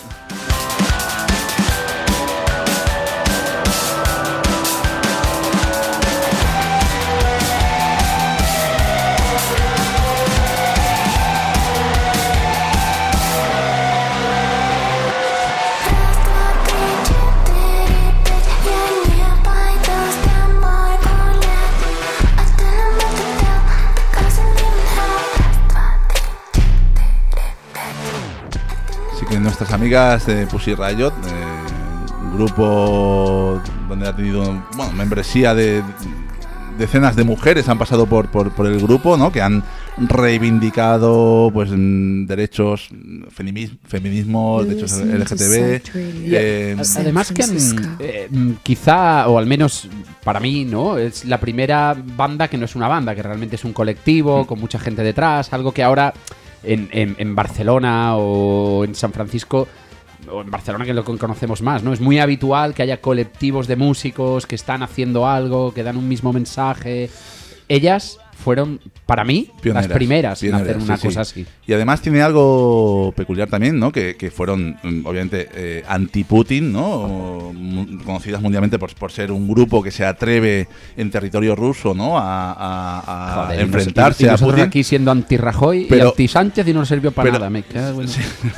Nuestras 29.61 29.79
amigas 29.79 30.25
de 30.27 30.47
Pussy 30.47 30.75
Riot, 30.75 31.09
eh, 31.11 32.23
un 32.23 32.35
grupo 32.35 33.61
donde 33.91 34.09
ha 34.09 34.17
tenido 34.17 34.43
bueno, 34.75 34.91
membresía 34.95 35.55
de 35.55 35.83
decenas 36.79 37.15
de 37.15 37.25
mujeres 37.25 37.69
han 37.69 37.77
pasado 37.77 38.07
por, 38.07 38.29
por, 38.31 38.53
por 38.53 38.67
el 38.67 38.81
grupo, 38.81 39.19
¿no? 39.19 39.31
Que 39.31 39.43
han 39.43 39.63
reivindicado 39.99 41.51
pues 41.53 41.69
mm, 41.71 42.25
derechos, 42.25 42.89
mm, 42.91 43.25
feminis- 43.37 43.77
feminismo, 43.87 44.65
derechos 44.65 44.93
LGTB. 44.99 45.83
eh, 45.95 46.77
Además 46.97 47.33
que 47.33 47.47
mm, 47.47 47.97
eh, 47.99 48.29
mm, 48.31 48.51
quizá, 48.63 49.29
o 49.29 49.37
al 49.39 49.45
menos 49.45 49.89
para 50.25 50.41
mí, 50.41 50.65
¿no? 50.65 50.97
Es 50.97 51.27
la 51.27 51.39
primera 51.39 51.95
banda 52.17 52.49
que 52.49 52.57
no 52.57 52.65
es 52.65 52.75
una 52.75 52.89
banda, 52.89 53.15
que 53.15 53.23
realmente 53.23 53.57
es 53.57 53.65
un 53.67 53.73
Mm. 53.73 53.75
colectivo 53.75 54.47
con 54.47 54.59
mucha 54.59 54.79
gente 54.79 55.03
detrás, 55.03 55.53
algo 55.53 55.73
que 55.73 55.83
ahora 55.83 56.15
en, 56.63 56.89
en- 56.93 57.17
en 57.19 57.35
Barcelona 57.35 58.17
o 58.17 58.85
en 58.85 58.95
San 58.95 59.13
Francisco 59.13 59.69
o 60.31 60.43
en 60.43 60.51
Barcelona 60.51 60.85
que 60.85 60.93
lo 60.95 61.05
que 61.05 61.17
conocemos 61.17 61.63
más, 61.63 61.83
¿no? 61.83 61.93
Es 61.93 62.01
muy 62.01 62.19
habitual 62.19 62.75
que 62.75 62.83
haya 62.83 63.01
colectivos 63.01 63.67
de 63.67 63.77
músicos 63.77 64.47
que 64.47 64.55
están 64.55 64.83
haciendo 64.83 65.27
algo, 65.27 65.73
que 65.73 65.83
dan 65.83 65.97
un 65.97 66.09
mismo 66.09 66.33
mensaje. 66.33 67.11
Ellas 67.69 68.19
fueron, 68.41 68.81
para 69.07 69.25
mí, 69.25 69.51
Pioneras, 69.61 69.89
las 69.89 69.97
primeras 69.97 70.41
pioneras, 70.41 70.63
en 70.67 70.71
hacer 70.71 70.83
una 70.83 70.97
sí, 70.97 71.01
sí. 71.03 71.07
cosa 71.09 71.21
así. 71.21 71.47
Y 71.67 71.73
además 71.73 72.01
tiene 72.03 72.23
algo 72.23 73.13
peculiar 73.17 73.49
también, 73.49 73.79
¿no? 73.79 73.93
Que, 73.93 74.17
que 74.17 74.31
fueron, 74.31 74.77
mm, 74.83 75.07
obviamente, 75.07 75.49
eh, 75.55 75.85
anti-Putin, 75.87 76.73
¿no? 76.73 76.85
O, 76.87 77.53
conocidas 78.05 78.41
mundialmente 78.41 78.79
por, 78.79 78.95
por 78.95 79.13
ser 79.13 79.31
un 79.31 79.47
grupo 79.49 79.83
que 79.83 79.91
se 79.91 80.05
atreve 80.05 80.67
en 80.97 81.11
territorio 81.11 81.55
ruso, 81.55 81.95
¿no? 81.95 82.19
A, 82.19 82.53
a- 82.53 83.41
a 83.43 83.45
Joder, 83.45 83.61
y 83.61 83.63
nos- 83.67 83.75
enfrentarse 83.77 84.25
y 84.25 84.29
a 84.29 84.37
Putin. 84.37 84.61
aquí 84.65 84.83
siendo 84.85 85.11
anti-Rajoy 85.11 85.87
y 85.91 86.01
anti-Sánchez 86.01 86.67
y 86.67 86.73
no 86.73 86.81
nos 86.81 86.89
sirvió 86.89 87.13
para 87.13 87.27
pero- 87.27 87.39
nada. 87.39 87.51
Me 87.51 87.63
cago 87.63 88.03
en- 88.03 88.09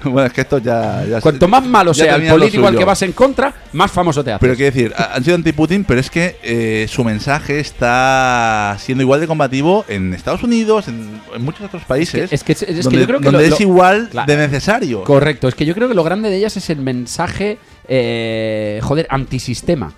bueno, 0.04 0.24
es 0.26 0.32
que 0.32 0.40
esto 0.42 0.58
ya... 0.58 1.04
ya 1.04 1.20
Cuanto 1.20 1.48
más 1.48 1.64
malo 1.66 1.92
sea 1.94 2.16
el 2.16 2.28
político 2.28 2.66
al 2.66 2.76
que 2.76 2.84
vas 2.84 3.02
en 3.02 3.12
contra, 3.12 3.52
más 3.72 3.90
famoso 3.90 4.22
te 4.22 4.32
haces. 4.32 4.40
Pero 4.40 4.54
quiero 4.54 4.74
decir, 4.74 4.92
ha- 4.96 5.14
han 5.16 5.24
sido 5.24 5.36
anti-Putin, 5.36 5.84
pero 5.84 6.00
es 6.00 6.10
que 6.10 6.36
eh, 6.42 6.86
su 6.88 7.02
mensaje 7.04 7.60
está 7.60 8.76
siendo 8.78 8.91
igual 9.00 9.20
de 9.20 9.26
combativo 9.26 9.84
en 9.88 10.12
Estados 10.14 10.42
Unidos, 10.42 10.88
en, 10.88 11.20
en 11.34 11.42
muchos 11.42 11.62
otros 11.66 11.84
países. 11.84 12.32
es 12.32 12.44
que- 12.44 12.52
es 12.52 12.64
que 12.66 12.74
donde, 12.82 13.00
yo 13.00 13.06
creo 13.06 13.18
que 13.20 13.24
donde 13.30 13.48
lo- 13.48 13.54
es 13.54 13.60
igual 13.60 14.08
Claro. 14.10 14.30
de 14.32 14.36
necesario. 14.36 15.04
Correcto, 15.04 15.48
es 15.48 15.54
que 15.54 15.64
yo 15.64 15.74
creo 15.74 15.88
que 15.88 15.94
lo 15.94 16.04
grande 16.04 16.28
de 16.30 16.36
ellas 16.36 16.56
es 16.56 16.68
el 16.70 16.78
mensaje, 16.80 17.58
eh, 17.88 18.80
joder, 18.82 19.06
antisistema. 19.10 19.92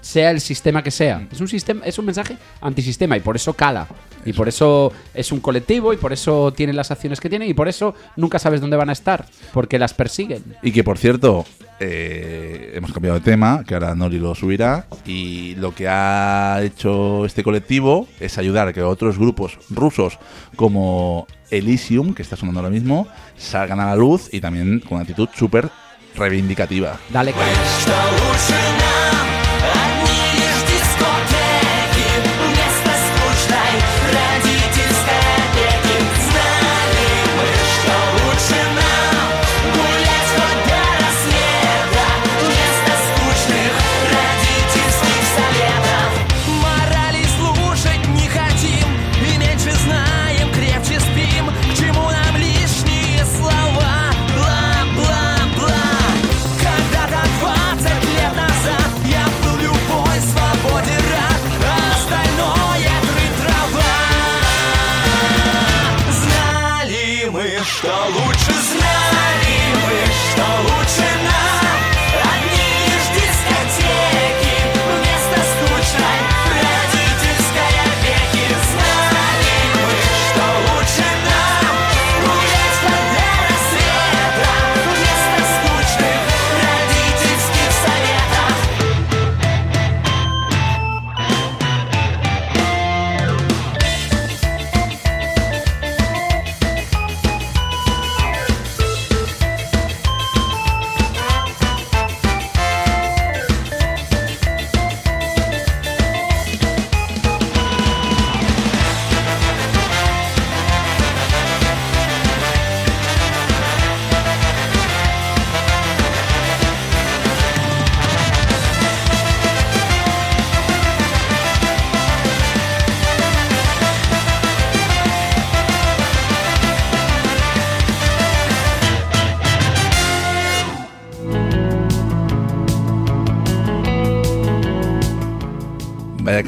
Sea 0.00 0.30
el 0.30 0.40
sistema 0.40 0.82
que 0.82 0.90
sea. 0.90 1.26
Es 1.32 1.40
un, 1.40 1.48
sistema, 1.48 1.84
es 1.86 1.98
un 1.98 2.04
mensaje 2.04 2.36
antisistema 2.60 3.16
y 3.16 3.20
por 3.20 3.36
eso 3.36 3.54
cala. 3.54 3.88
Y 4.24 4.32
por 4.32 4.48
eso 4.48 4.92
es 5.12 5.32
un 5.32 5.40
colectivo 5.40 5.92
y 5.92 5.96
por 5.96 6.12
eso 6.12 6.52
tienen 6.52 6.76
las 6.76 6.90
acciones 6.90 7.20
que 7.20 7.28
tienen 7.28 7.48
y 7.48 7.54
por 7.54 7.68
eso 7.68 7.94
nunca 8.16 8.38
sabes 8.38 8.60
dónde 8.60 8.76
van 8.76 8.90
a 8.90 8.92
estar. 8.92 9.26
Porque 9.52 9.78
las 9.78 9.94
persiguen. 9.94 10.42
Y 10.62 10.72
que 10.72 10.84
por 10.84 10.98
cierto, 10.98 11.44
eh, 11.80 12.72
hemos 12.74 12.92
cambiado 12.92 13.18
de 13.18 13.24
tema, 13.24 13.64
que 13.66 13.74
ahora 13.74 13.94
Nori 13.94 14.18
lo 14.18 14.34
subirá. 14.34 14.86
Y 15.06 15.54
lo 15.56 15.74
que 15.74 15.88
ha 15.88 16.60
hecho 16.62 17.24
este 17.24 17.42
colectivo 17.42 18.06
es 18.20 18.38
ayudar 18.38 18.68
a 18.68 18.72
que 18.72 18.82
otros 18.82 19.18
grupos 19.18 19.58
rusos 19.70 20.18
como 20.56 21.26
Elysium, 21.50 22.14
que 22.14 22.22
está 22.22 22.36
sonando 22.36 22.60
ahora 22.60 22.70
mismo, 22.70 23.06
salgan 23.36 23.80
a 23.80 23.86
la 23.86 23.96
luz 23.96 24.28
y 24.32 24.40
también 24.40 24.80
con 24.80 24.94
una 24.94 25.02
actitud 25.02 25.28
súper 25.34 25.68
reivindicativa. 26.16 26.98
Dale 27.10 27.32
caña. 27.32 29.03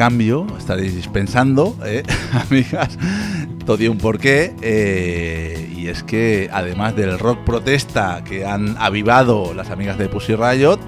Cambio, 0.06 0.46
estaréis 0.56 1.08
pensando, 1.08 1.76
¿eh? 1.84 2.04
amigas, 2.48 2.96
todo 3.64 3.76
tiene 3.76 3.90
un 3.90 3.98
porqué. 3.98 4.54
eh, 4.62 5.68
y 5.76 5.88
es 5.88 6.04
que 6.04 6.48
además 6.52 6.94
del 6.94 7.18
rock 7.18 7.40
protesta 7.44 8.22
que 8.22 8.46
han 8.46 8.76
avivado 8.78 9.52
las 9.52 9.70
amigas 9.70 9.98
de 9.98 10.08
Pussy 10.08 10.36
Riot, 10.36 10.78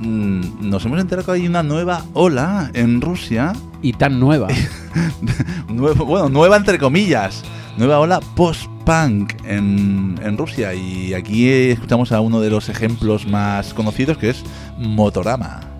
mm, 0.00 0.70
nos 0.70 0.82
hemos 0.86 1.00
enterado 1.02 1.26
que 1.26 1.32
hay 1.32 1.46
una 1.46 1.62
nueva 1.62 2.06
ola 2.14 2.70
en 2.72 3.02
Rusia. 3.02 3.52
Y 3.82 3.92
tan 3.92 4.18
nueva. 4.18 4.48
Bueno, 5.68 6.28
nueva 6.28 6.56
entre 6.56 6.78
comillas. 6.78 7.42
Nueva 7.76 7.98
ola 7.98 8.20
post-punk 8.36 9.34
en, 9.44 10.18
en 10.22 10.38
Rusia. 10.38 10.72
Y 10.74 11.12
aquí 11.14 11.48
escuchamos 11.48 12.12
a 12.12 12.20
uno 12.20 12.40
de 12.40 12.50
los 12.50 12.68
ejemplos 12.68 13.26
más 13.26 13.74
conocidos 13.74 14.18
que 14.18 14.30
es 14.30 14.44
Motorama. 14.78 15.71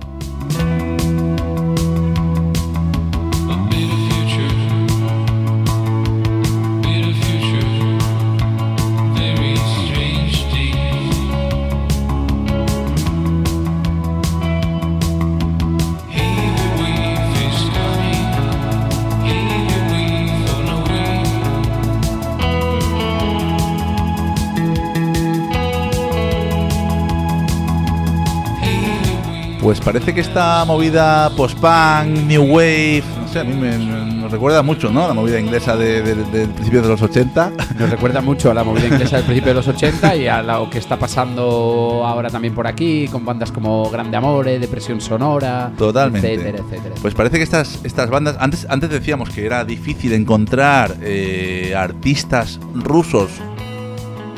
Pues 29.72 29.80
parece 29.80 30.12
que 30.12 30.20
esta 30.20 30.66
movida 30.66 31.30
post-punk, 31.34 32.26
new 32.26 32.42
wave, 32.42 33.02
no 33.18 33.26
sé, 33.26 33.38
a 33.40 33.44
mí 33.44 33.54
me, 33.54 33.78
me- 33.78 34.04
nos 34.16 34.30
recuerda 34.30 34.62
mucho, 34.62 34.90
¿no? 34.90 35.08
La 35.08 35.14
movida 35.14 35.40
inglesa 35.40 35.78
de- 35.78 36.02
de- 36.02 36.14
del 36.26 36.50
principio 36.50 36.82
de 36.82 36.88
los 36.88 37.00
80. 37.00 37.52
Nos 37.78 37.88
recuerda 37.88 38.20
mucho 38.20 38.50
a 38.50 38.54
la 38.54 38.64
movida 38.64 38.88
inglesa 38.88 39.16
del 39.16 39.24
principio 39.24 39.52
de 39.52 39.54
los 39.54 39.68
80 39.68 40.14
y 40.16 40.28
a 40.28 40.42
lo 40.42 40.68
que 40.68 40.76
está 40.76 40.98
pasando 40.98 42.02
ahora 42.04 42.28
también 42.28 42.54
por 42.54 42.66
aquí, 42.66 43.08
con 43.10 43.24
bandas 43.24 43.50
como 43.50 43.88
Grande 43.88 44.14
Amore, 44.18 44.58
Depresión 44.58 45.00
Sonora, 45.00 45.72
Totalmente. 45.78 46.34
etcétera, 46.34 46.58
etcétera. 46.68 46.94
Pues 47.00 47.14
parece 47.14 47.38
que 47.38 47.42
estas, 47.44 47.78
estas 47.82 48.10
bandas, 48.10 48.36
antes, 48.40 48.66
antes 48.68 48.90
decíamos 48.90 49.30
que 49.30 49.46
era 49.46 49.64
difícil 49.64 50.12
encontrar 50.12 50.96
eh, 51.00 51.72
artistas 51.74 52.60
rusos 52.74 53.30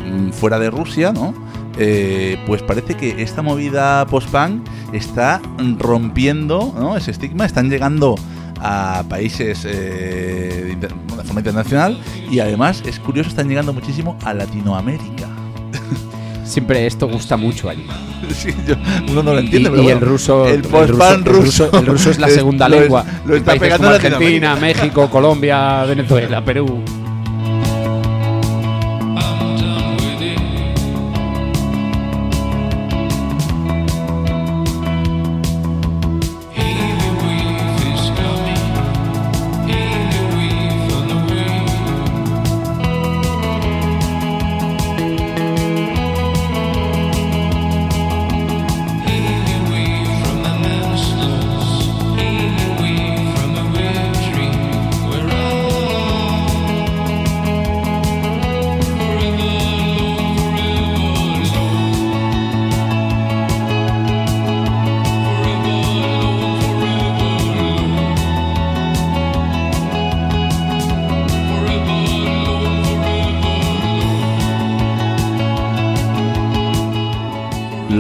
mm, 0.06 0.30
fuera 0.30 0.60
de 0.60 0.70
Rusia, 0.70 1.12
¿no? 1.12 1.34
Eh, 1.76 2.38
pues 2.46 2.62
parece 2.62 2.94
que 2.94 3.20
esta 3.20 3.42
movida 3.42 4.06
post-punk 4.06 4.64
está 4.94 5.40
rompiendo 5.78 6.74
¿no? 6.78 6.96
ese 6.96 7.10
estigma, 7.10 7.44
están 7.46 7.68
llegando 7.70 8.14
a 8.60 9.04
países 9.08 9.64
eh, 9.68 10.76
de 10.80 10.88
forma 11.24 11.40
internacional 11.40 11.98
y 12.30 12.38
además 12.40 12.82
es 12.86 12.98
curioso, 12.98 13.28
están 13.30 13.48
llegando 13.48 13.72
muchísimo 13.72 14.16
a 14.24 14.32
Latinoamérica. 14.32 15.28
Siempre 16.44 16.86
esto 16.86 17.08
gusta 17.08 17.36
mucho 17.36 17.68
allí. 17.68 17.86
Sí, 18.34 18.48
yo- 18.66 18.74
uno 19.10 19.22
no 19.22 19.34
lo 19.34 19.40
Y, 19.40 19.44
entiende, 19.44 19.68
y 19.68 19.72
pero 19.72 19.82
el 19.82 19.82
bueno. 19.98 20.00
ruso, 20.06 20.46
el 20.48 20.62
post-punk 20.62 21.10
el 21.18 21.24
ruso, 21.24 21.70
el 21.78 21.84
ruso 21.86 22.10
es 22.10 22.18
la 22.18 22.26
es- 22.28 22.34
segunda 22.34 22.68
lo 22.70 22.76
es- 22.76 22.80
lengua. 22.82 23.04
lo 23.26 23.32
en 23.34 23.38
está 23.40 23.50
países 23.50 23.60
pegando 23.68 23.88
Argentina. 23.90 24.56
México, 24.56 25.10
Colombia, 25.10 25.84
Venezuela, 25.84 26.42
Perú. 26.42 26.80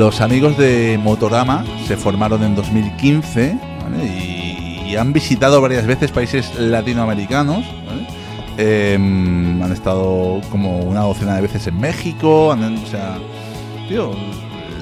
Los 0.04 0.20
amigos 0.20 0.58
de 0.58 1.00
Motorama 1.02 1.64
se 1.88 1.96
formaron 1.96 2.42
en 2.44 2.54
2015 2.54 3.56
¿vale? 3.82 4.04
y, 4.04 4.90
y 4.90 4.96
han 4.96 5.14
visitado 5.14 5.62
varias 5.62 5.86
veces 5.86 6.10
países 6.10 6.52
latinoamericanos. 6.58 7.64
¿vale? 7.86 8.06
Eh, 8.58 8.96
han 8.96 9.72
estado 9.72 10.42
como 10.50 10.80
una 10.80 11.00
docena 11.00 11.36
de 11.36 11.40
veces 11.40 11.66
en 11.68 11.80
México. 11.80 12.52
han- 12.52 12.76
o 12.76 12.86
sea, 12.86 13.16
tío, 13.88 14.10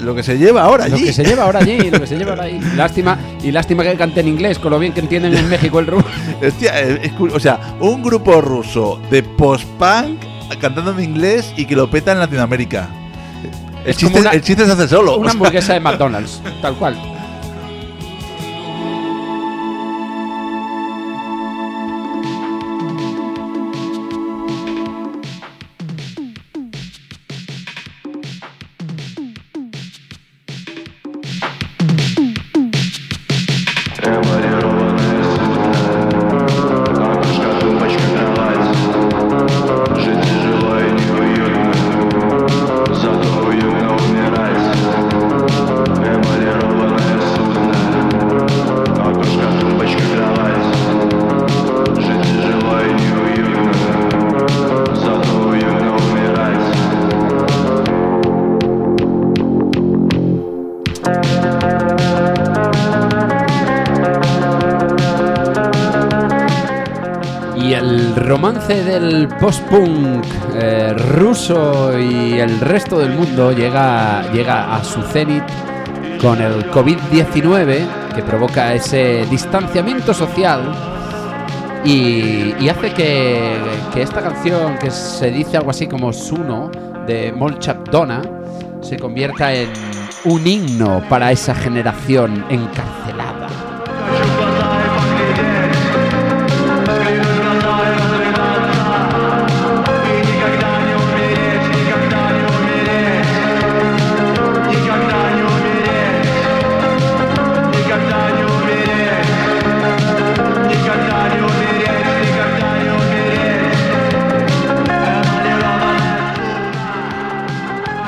lo 0.03 0.12
que 0.12 0.25
se 0.25 0.37
lleva 0.39 0.62
ahora 0.64 0.89
Lo 0.89 0.97
allí. 0.97 1.05
que 1.05 1.12
se 1.12 1.23
lleva 1.25 1.45
ahora 1.45 1.61
allí, 1.61 1.79
lo 1.89 2.01
que 2.01 2.07
se 2.09 2.16
lleva 2.18 2.33
ahora 2.33 2.43
allí. 2.47 2.59
Lástima, 2.75 3.16
y 3.45 3.53
lástima 3.53 3.85
que 3.85 3.95
cante 3.95 4.18
en 4.23 4.27
inglés, 4.27 4.59
con 4.59 4.73
lo 4.73 4.81
bien 4.81 4.93
que 4.93 4.99
entienden 4.99 5.37
en 5.37 5.49
México 5.49 5.79
el 5.79 5.87
ruso. 5.87 6.09
Hostia, 6.45 6.81
eh, 6.81 6.99
es 7.05 7.12
o 7.33 7.39
sea, 7.39 7.77
un 7.79 8.03
grupo 8.03 8.41
ruso 8.41 9.01
de 9.09 9.23
post-punk 9.23 10.18
cantando 10.61 10.91
en 10.91 11.05
inglés 11.05 11.55
y 11.57 11.64
que 11.66 11.77
lo 11.77 11.89
peta 11.89 12.11
en 12.11 12.18
Latinoamérica. 12.18 12.89
El, 13.85 13.97
chiste, 13.97 14.20
una- 14.20 14.30
el 14.30 14.43
chiste 14.43 14.64
se 14.66 14.72
hace 14.72 14.89
solo. 14.89 15.16
Una 15.16 15.30
hamburguesa 15.33 15.72
de 15.74 15.80
McDonald's, 15.80 16.41
tal 16.61 16.74
cual. 16.76 16.97
Post-punk 69.43 70.24
eh, 70.55 70.95
ruso 70.95 71.99
y 71.99 72.38
el 72.38 72.61
resto 72.61 73.01
del 73.01 73.11
mundo 73.11 73.51
llega, 73.51 74.30
llega 74.32 74.72
a 74.72 74.84
su 74.84 75.03
cenit 75.03 75.43
con 76.20 76.40
el 76.40 76.70
COVID-19 76.70 78.14
que 78.14 78.22
provoca 78.22 78.72
ese 78.72 79.26
distanciamiento 79.28 80.14
social 80.14 80.72
y, 81.84 82.68
hace 82.68 82.93
que, 82.93 83.57
esta 83.97 84.22
canción 84.22 84.78
que 84.78 84.93
se 84.93 85.32
dice 85.32 85.57
algo 85.57 85.70
así 85.70 85.88
como 85.88 86.12
Suno 86.12 86.70
de 87.09 87.32
Molchat 87.32 87.88
Donna 87.88 88.22
se 88.80 88.97
convierta 88.97 89.53
en 89.53 89.70
un 90.24 90.47
himno 90.47 91.03
para 91.09 91.32
esa 91.32 91.53
generación 91.53 92.45
encarcelada. 92.49 93.32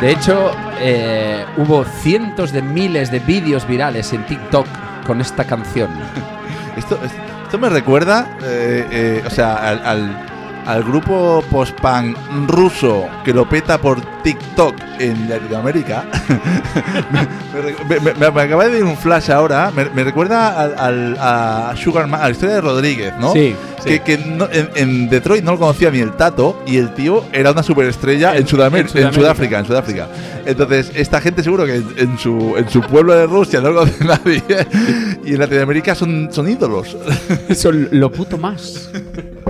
De 0.04 0.10
hecho, 0.10 0.50
eh, 0.80 1.46
hubo 1.56 1.82
cientos 1.82 2.52
de 2.52 2.60
miles 2.60 3.10
de 3.10 3.20
vídeos 3.20 3.66
virales 3.66 4.12
en 4.12 4.22
TikTok 4.26 4.66
con 5.06 5.22
esta 5.22 5.44
canción. 5.44 5.88
Esto, 6.76 6.98
es- 7.02 7.10
esto 7.44 7.58
me 7.58 7.70
recuerda, 7.70 8.26
eh, 8.42 8.86
eh, 8.90 9.22
o 9.26 9.30
sea, 9.30 9.54
al- 9.54 10.26
al 10.66 10.82
grupo 10.82 11.44
post-punk 11.50 12.16
ruso 12.46 13.06
que 13.24 13.32
lo 13.32 13.48
peta 13.48 13.78
por 13.78 14.00
TikTok 14.22 14.74
en 14.98 15.28
Latinoamérica. 15.28 16.04
me, 17.88 18.00
me- 18.00 18.12
me- 18.14 18.30
me- 18.30 18.40
acaba 18.42 18.64
de 18.66 18.74
dar 18.80 18.84
un 18.84 18.96
flash 18.96 19.30
ahora. 19.30 19.70
Me, 19.74 20.04
recuerda 20.04 20.58
al, 20.60 20.74
al- 20.78 21.16
a 21.20 21.74
Sugar 21.76 22.06
Ma- 22.06 22.18
a 22.18 22.24
la 22.26 22.30
historia 22.30 22.54
de 22.56 22.60
Rodríguez, 22.60 23.12
¿no? 23.20 23.32
Sí, 23.32 23.54
Que, 23.84 24.00
que 24.00 24.16
no- 24.18 24.48
en, 24.50 24.70
en 24.76 25.08
Detroit 25.10 25.44
no 25.44 25.52
lo 25.52 25.58
conocía 25.58 25.90
ni 25.90 25.98
el 25.98 26.12
Tato 26.12 26.62
y 26.66 26.78
el 26.78 26.94
tío 26.94 27.24
era 27.32 27.50
una 27.52 27.62
superestrella 27.62 28.34
en, 28.36 28.46
Sudamérica, 28.46 28.98
en 28.98 29.06
en 29.08 29.12
Sudáfrica, 29.14 29.58
en 29.58 29.66
Sudáfrica. 29.66 30.08
Entonces, 30.46 30.90
esta 30.94 31.20
gente 31.20 31.42
seguro 31.42 31.66
que 31.66 31.76
en, 31.76 31.86
en 31.98 32.18
su, 32.18 32.54
en 32.56 32.68
su 32.70 32.80
pueblo 32.80 33.14
de 33.14 33.26
Rusia 33.26 33.60
no 33.60 33.70
lo 33.70 33.80
conoce 33.80 34.04
nadie 34.06 34.42
y 35.24 35.34
en 35.34 35.38
Latinoamérica 35.40 35.94
son, 35.94 36.28
son 36.32 36.48
ídolos. 36.48 36.96
Eso 37.48 37.70
lo 37.72 38.10
puto 38.10 38.38
más. 38.38 38.90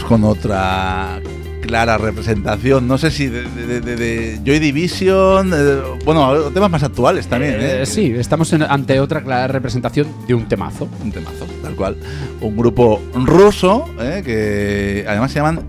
con 0.00 0.24
otra 0.24 1.20
clara 1.60 1.96
representación. 1.98 2.88
No 2.88 2.98
sé 2.98 3.10
si 3.10 3.26
de, 3.28 3.42
de- 3.44 3.80
de- 3.80 3.96
de 3.96 4.40
Joy 4.44 4.58
Division, 4.58 5.52
eh, 5.54 5.80
bueno, 6.04 6.34
temas 6.50 6.70
más 6.70 6.82
actuales 6.82 7.26
también, 7.28 7.54
¿eh? 7.54 7.82
Eh, 7.82 7.86
sí, 7.86 8.12
estamos 8.16 8.52
en- 8.52 8.62
ante 8.62 8.98
otra 9.00 9.22
clara 9.22 9.46
representación 9.46 10.08
de 10.26 10.34
un 10.34 10.46
temazo. 10.48 10.88
Un 11.02 11.12
temazo, 11.12 11.46
tal 11.62 11.74
cual. 11.76 11.96
Un 12.40 12.56
grupo 12.56 13.00
ruso 13.14 13.86
eh, 14.00 14.22
que 14.24 15.04
además 15.08 15.30
se 15.30 15.38
llaman 15.38 15.60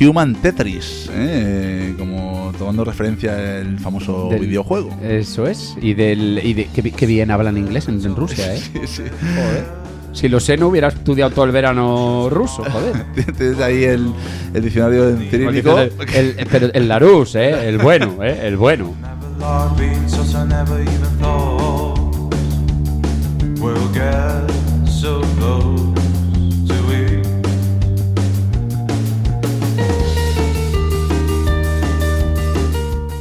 Human 0.00 0.34
Tetris, 0.36 1.08
eh, 1.12 1.94
como 1.98 2.52
tomando 2.58 2.84
referencia 2.84 3.58
el 3.58 3.78
famoso 3.78 4.28
Del- 4.30 4.40
videojuego. 4.46 4.90
Eso 5.02 5.46
es. 5.46 5.76
Y 5.80 5.94
del 5.94 6.40
y 6.42 6.54
de, 6.54 6.64
qué 6.74 7.06
bien 7.06 7.30
hablan 7.30 7.56
inglés 7.58 7.88
en, 7.88 8.02
en 8.04 8.16
Rusia, 8.16 8.52
¿eh? 8.54 8.58
Sí, 8.58 8.80
sí. 8.86 9.02
Joder. 9.20 9.85
Si 10.16 10.28
lo 10.30 10.40
sé, 10.40 10.56
no 10.56 10.68
hubiera 10.68 10.88
estudiado 10.88 11.30
todo 11.30 11.44
el 11.44 11.50
verano 11.52 12.28
ruso, 12.30 12.64
joder. 12.64 13.04
Tienes 13.36 13.60
ahí 13.60 13.84
el, 13.84 14.10
el 14.54 14.62
diccionario 14.64 15.10
en 15.10 15.28
cirílico. 15.30 15.78
El, 15.78 15.92
el- 16.38 16.46
pero 16.50 16.70
el 16.72 16.88
Larus, 16.88 17.34
¿eh? 17.34 17.68
El 17.68 17.76
bueno, 17.78 18.16
¿eh? 18.22 18.40
El 18.46 18.56
bueno. 18.56 18.94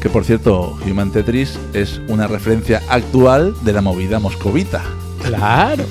Que 0.01 0.09
por 0.09 0.23
cierto, 0.23 0.77
Human 0.89 1.11
Tetris 1.11 1.57
es 1.73 1.99
una 2.07 2.27
referencia 2.27 2.81
actual 2.89 3.55
de 3.63 3.73
la 3.73 3.81
movida 3.81 4.19
moscovita. 4.19 4.83
Claro. 5.23 5.83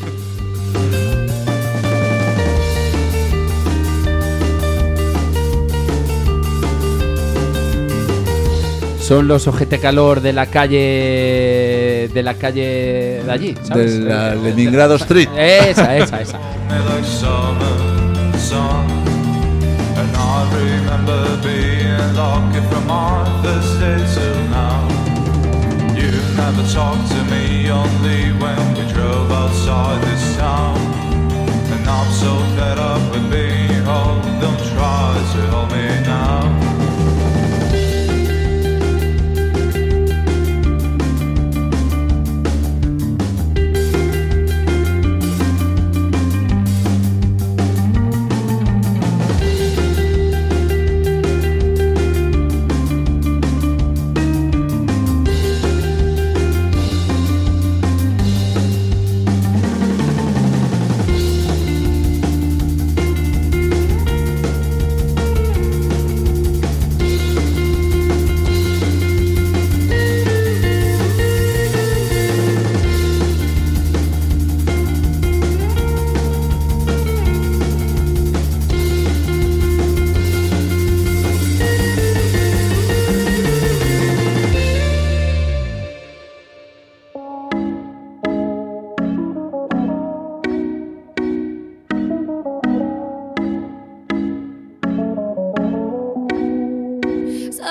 Son 9.07 9.29
los 9.29 9.47
ojete 9.47 9.81
calor 9.81 10.23
de 10.23 10.33
la 10.33 10.47
calle 10.47 12.09
de 12.15 12.23
la 12.23 12.33
calle 12.33 13.21
de 13.23 13.31
allí, 13.31 13.55
¿sabes? 13.63 13.99
De 13.99 14.09
la 14.09 14.33
Eh, 14.33 14.37
Leningrado 14.43 14.95
Street. 14.95 15.29
Esa, 15.37 15.95
esa, 15.95 16.23
esa. 16.23 16.39
I'm 31.87 32.11
so 32.11 32.39
fed 32.57 32.79
up 32.79 33.13
with 33.13 33.31
being 33.31 33.85
home. 33.85 34.21
Don't 34.41 34.59
try 34.73 35.15
to 35.33 35.41
hold 35.53 35.71
me 35.71 36.01
now. 36.07 36.74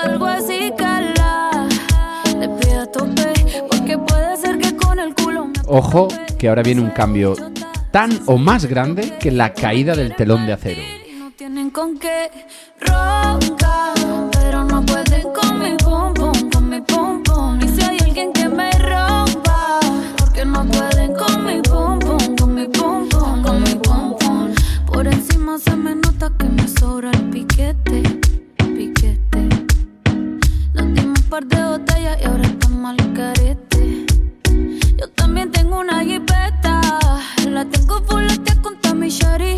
Salgo 0.04 0.26
así, 0.26 0.70
cala. 0.76 1.66
Le 2.38 2.46
pido 2.46 2.82
a 2.82 2.86
tope, 2.86 3.32
porque 3.70 3.96
puede 3.96 4.36
ser 4.36 4.58
que 4.58 4.76
con 4.76 4.98
el 5.00 5.14
culo 5.14 5.46
me 5.46 5.54
Ojo, 5.66 6.08
que 6.38 6.46
ahora 6.48 6.62
viene 6.62 6.82
un 6.82 6.90
cambio 6.90 7.34
tan 7.90 8.20
o 8.26 8.36
más 8.36 8.66
grande 8.66 9.16
que 9.18 9.30
la 9.30 9.54
caída 9.54 9.96
del 9.96 10.14
telón 10.14 10.44
de 10.44 10.52
acero. 10.52 10.82
No 11.18 11.30
tienen 11.30 11.70
con 11.70 11.98
qué 11.98 12.30
roncar, 12.80 13.94
pero 14.32 14.64
no 14.64 14.84
pueden 14.84 15.22
con 15.22 15.43
la 37.54 37.64
tengo 37.66 38.02
fuletea 38.02 38.56
con 38.62 38.76
Tommy 38.80 39.08
Shari. 39.08 39.54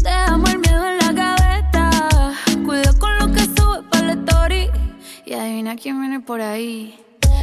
Dejamos 0.00 0.50
el 0.50 0.58
miedo 0.60 0.88
en 0.88 0.98
la 0.98 1.12
gaveta. 1.12 2.32
Cuida 2.64 2.92
con 2.92 3.18
lo 3.18 3.32
que 3.32 3.40
sube 3.40 3.82
para 3.90 4.06
la 4.06 4.12
story. 4.12 4.70
Y 5.26 5.32
adivina 5.34 5.74
quién 5.74 6.00
viene 6.00 6.20
por 6.20 6.40
ahí. 6.40 6.94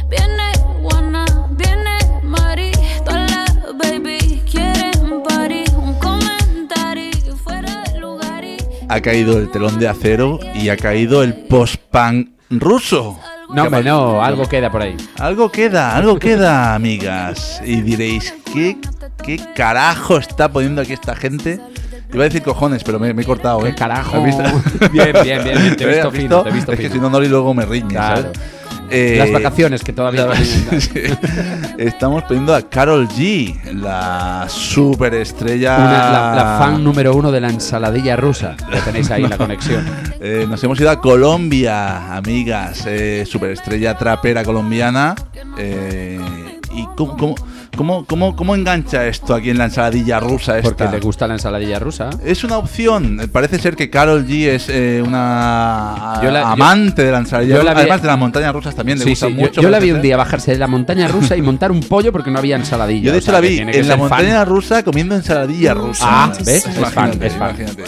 Viene 0.08 0.52
Juana, 0.80 1.26
viene 1.50 1.98
Mari. 2.22 2.72
Todas 3.04 3.30
las 3.30 3.76
baby 3.76 4.42
quieren 4.50 5.22
party. 5.22 5.64
Un 5.76 5.94
comentario 5.98 7.36
fuera 7.36 7.82
de 7.82 8.00
lugar 8.00 8.42
y. 8.42 8.56
Ha 8.88 9.02
caído 9.02 9.38
el 9.38 9.50
telón 9.50 9.78
de 9.78 9.88
acero 9.88 10.40
y 10.54 10.70
ha 10.70 10.78
caído 10.78 11.22
el 11.22 11.34
post-punk 11.34 12.30
ruso. 12.48 13.20
No, 13.50 13.64
hombre, 13.64 13.84
no, 13.84 14.24
algo 14.24 14.48
queda 14.48 14.70
por 14.70 14.82
ahí. 14.82 14.96
Algo 15.18 15.52
queda, 15.52 15.94
algo 15.94 16.18
queda, 16.18 16.74
amigas. 16.74 17.60
Y 17.64 17.82
diréis, 17.82 18.34
¿qué, 18.52 18.76
qué 19.22 19.40
carajo 19.54 20.18
está 20.18 20.48
poniendo 20.48 20.82
aquí 20.82 20.92
esta 20.92 21.14
gente? 21.16 21.60
Iba 22.12 22.22
a 22.22 22.28
decir 22.28 22.42
cojones, 22.42 22.84
pero 22.84 22.98
me, 23.00 23.12
me 23.12 23.22
he 23.22 23.24
cortado, 23.24 23.60
¿Qué 23.60 23.70
¿eh? 23.70 23.74
carajo? 23.74 24.16
¿Has 24.18 24.24
visto? 24.24 24.42
Bien, 24.92 25.10
bien, 25.24 25.42
bien, 25.44 25.58
bien, 25.62 25.76
te 25.76 25.84
he 25.84 25.88
visto 25.94 26.08
¿Has 26.08 26.14
fino, 26.14 26.42
te 26.42 26.48
he 26.48 26.52
visto 26.52 26.72
Es 26.72 26.78
que 26.78 26.84
fino. 26.84 26.94
si 26.94 27.00
no, 27.00 27.10
Nori 27.10 27.28
luego 27.28 27.52
me 27.52 27.64
riñe, 27.66 27.88
Claro. 27.88 28.22
¿sabes? 28.22 28.38
Eh, 28.88 29.16
Las 29.18 29.32
vacaciones 29.32 29.82
que 29.82 29.92
todavía. 29.92 30.28
Estamos 31.78 32.22
pidiendo 32.24 32.54
a 32.54 32.62
Carol 32.62 33.08
G, 33.08 33.60
la 33.72 34.46
superestrella. 34.48 35.76
Una- 35.76 35.90
la, 36.12 36.34
la 36.36 36.56
fan 36.60 36.84
número 36.84 37.14
uno 37.14 37.32
de 37.32 37.40
la 37.40 37.48
ensaladilla 37.48 38.14
rusa. 38.16 38.56
Ya 38.72 38.80
tenéis 38.84 39.10
ahí 39.10 39.22
la 39.26 39.36
conexión. 39.36 39.84
Eh, 40.20 40.46
nos 40.48 40.62
hemos 40.62 40.78
ido 40.80 40.90
a 40.90 41.00
Colombia, 41.00 42.14
amigas. 42.16 42.84
Eh, 42.86 43.24
superestrella 43.26 43.98
trapera 43.98 44.44
colombiana. 44.44 45.14
Eh, 45.58 46.20
¿Y 46.76 46.86
cómo, 46.94 47.16
cómo, 47.16 47.34
cómo, 47.76 48.04
cómo- 48.04 48.36
cómo 48.36 48.54
engancha 48.54 49.06
esto 49.06 49.34
aquí 49.34 49.48
en 49.50 49.58
la 49.58 49.64
ensaladilla 49.64 50.20
rusa? 50.20 50.58
Esta? 50.58 50.68
Porque 50.68 50.84
le 50.94 51.00
gusta 51.00 51.26
la 51.26 51.34
ensaladilla 51.34 51.78
rusa. 51.78 52.10
Es 52.24 52.44
una 52.44 52.58
opción. 52.58 53.30
Parece 53.32 53.58
ser 53.58 53.76
que 53.76 53.88
Carol 53.88 54.26
G 54.26 54.48
es 54.48 54.68
eh, 54.68 55.02
una 55.04 56.20
Yo 56.22 56.30
la- 56.30 56.40
yo- 56.42 56.46
amante 56.48 57.02
de 57.04 57.12
la 57.12 57.18
ensaladilla 57.18 57.58
rusa. 57.60 57.70
Además 57.72 58.02
de 58.02 58.06
las 58.08 58.18
montañas 58.18 58.52
rusas 58.52 58.74
también 58.74 58.98
le 58.98 59.04
Sí, 59.04 59.10
gusta 59.10 59.26
sí, 59.28 59.32
mucho. 59.34 59.60
yo 59.62 59.70
la 59.70 59.78
vi 59.78 59.90
un 59.92 60.02
día 60.02 60.16
bajarse 60.16 60.52
de 60.52 60.58
la 60.58 60.66
montaña 60.66 61.08
rusa 61.08 61.34
y 61.36 61.42
montar 61.42 61.70
un 61.72 61.80
pollo 61.80 62.12
porque 62.12 62.30
no 62.30 62.38
había 62.38 62.56
ensaladilla. 62.56 63.06
Yo 63.06 63.10
de 63.12 63.16
O 63.16 63.20
hecho 63.20 63.26
sea, 63.32 63.34
la 63.34 63.40
vi 63.40 63.58
en 63.58 63.88
la 63.88 63.96
fan. 63.96 63.98
montaña 63.98 64.44
rusa 64.44 64.82
comiendo 64.82 65.14
ensaladilla 65.14 65.72
rusa. 65.74 66.04
Ah, 66.06 66.32
¿ves? 66.44 66.48
Es 66.48 66.64
fan, 66.64 66.76
Imagínate, 66.78 67.26
es 67.26 67.32
fan. 67.34 67.50
imagínate. 67.56 67.84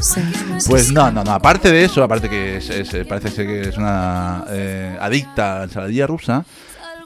Pues 0.67 0.93
no, 0.93 1.11
no, 1.11 1.25
no. 1.25 1.33
Aparte 1.33 1.71
de 1.71 1.85
eso, 1.85 2.03
aparte 2.03 2.29
que 2.31 2.57
es, 2.57 2.71
es- 2.71 3.07
parece 3.07 3.31
ser 3.31 3.47
que 3.47 3.61
es 3.69 3.77
una 3.77 4.45
eh, 4.51 4.97
adicta 5.01 5.57
a 5.57 5.59
la 5.59 5.65
ensaladilla 5.65 6.07
rusa. 6.07 6.45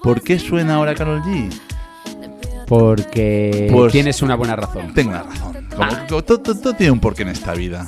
¿Por 0.03 0.21
qué 0.23 0.39
suena 0.39 0.75
ahora 0.75 0.95
Carol 0.95 1.23
G? 1.23 1.49
Porque 2.67 3.69
Pues- 3.73 3.93
tienes 3.93 4.23
una 4.23 4.35
buena 4.35 4.57
razón. 4.57 4.93
Tengo 4.95 5.11
una 5.11 5.23
razón. 5.23 5.53
Como 5.77 6.07
todo, 6.07 6.23
todo- 6.41 6.55
todo 6.59 6.73
tiene 6.75 6.93
un 6.93 7.01
porqué 7.01 7.23
en 7.23 7.29
esta 7.29 7.55
vida. 7.55 7.87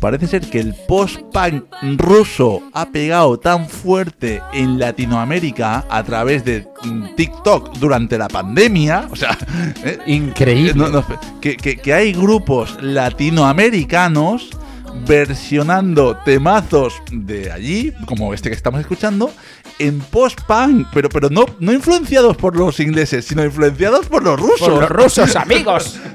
Parece 0.00 0.26
ser 0.26 0.42
que 0.50 0.58
el 0.58 0.74
post-punk 0.88 1.64
ruso 1.96 2.60
ha 2.72 2.86
pegado 2.86 3.38
tan 3.38 3.68
fuerte 3.68 4.42
en 4.52 4.76
Latinoamérica 4.78 5.84
a 5.88 6.02
través 6.02 6.44
de 6.44 6.66
mm, 6.84 7.14
TikTok 7.14 7.78
durante 7.78 8.18
la 8.18 8.26
pandemia. 8.26 9.06
O 9.12 9.16
sea, 9.16 9.38
eh, 9.84 9.98
Increíble. 10.06 10.72
no, 10.74 10.88
no, 10.88 11.04
que, 11.40 11.56
que- 11.56 11.76
que 11.76 11.94
hay 11.94 12.12
grupos 12.14 12.76
latinoamericanos 12.82 14.50
versionando 15.06 16.16
temazos 16.24 17.02
de 17.10 17.50
allí, 17.50 17.92
como 18.06 18.34
este 18.34 18.50
que 18.50 18.56
estamos 18.56 18.80
escuchando, 18.80 19.32
en 19.78 20.00
post-punk, 20.00 20.88
pero, 20.92 21.08
pero 21.08 21.30
no, 21.30 21.46
no 21.58 21.72
influenciados 21.72 22.36
por 22.36 22.56
los 22.56 22.78
ingleses, 22.80 23.24
sino 23.24 23.44
influenciados 23.44 24.06
por 24.06 24.22
los 24.22 24.38
rusos. 24.38 24.68
Por 24.68 24.80
los 24.80 24.90
rusos, 24.90 25.36
amigos. 25.36 25.98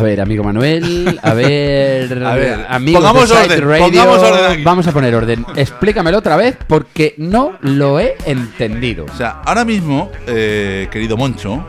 A 0.00 0.02
ver, 0.02 0.18
amigo 0.22 0.42
Manuel, 0.42 1.20
a 1.22 1.34
ver, 1.34 2.24
A 2.26 2.34
ver, 2.34 2.66
amigos 2.70 3.02
pongamos 3.02 3.28
de 3.28 3.36
orden, 3.36 3.68
Radio, 3.68 3.84
pongamos 3.84 4.22
orden 4.22 4.52
aquí. 4.52 4.62
vamos 4.62 4.86
a 4.86 4.92
poner 4.92 5.14
orden. 5.14 5.44
Explícamelo 5.56 6.16
otra 6.16 6.38
vez 6.38 6.56
porque 6.66 7.14
no 7.18 7.58
lo 7.60 8.00
he 8.00 8.16
entendido. 8.24 9.04
O 9.04 9.14
sea, 9.14 9.42
ahora 9.44 9.66
mismo, 9.66 10.10
eh, 10.26 10.88
querido 10.90 11.18
Moncho, 11.18 11.66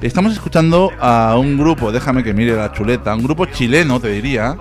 estamos 0.00 0.32
escuchando 0.32 0.90
a 0.98 1.36
un 1.38 1.58
grupo, 1.58 1.92
déjame 1.92 2.24
que 2.24 2.32
mire 2.32 2.56
la 2.56 2.72
chuleta, 2.72 3.14
un 3.14 3.22
grupo 3.22 3.44
chileno, 3.44 4.00
te 4.00 4.08
diría, 4.08 4.56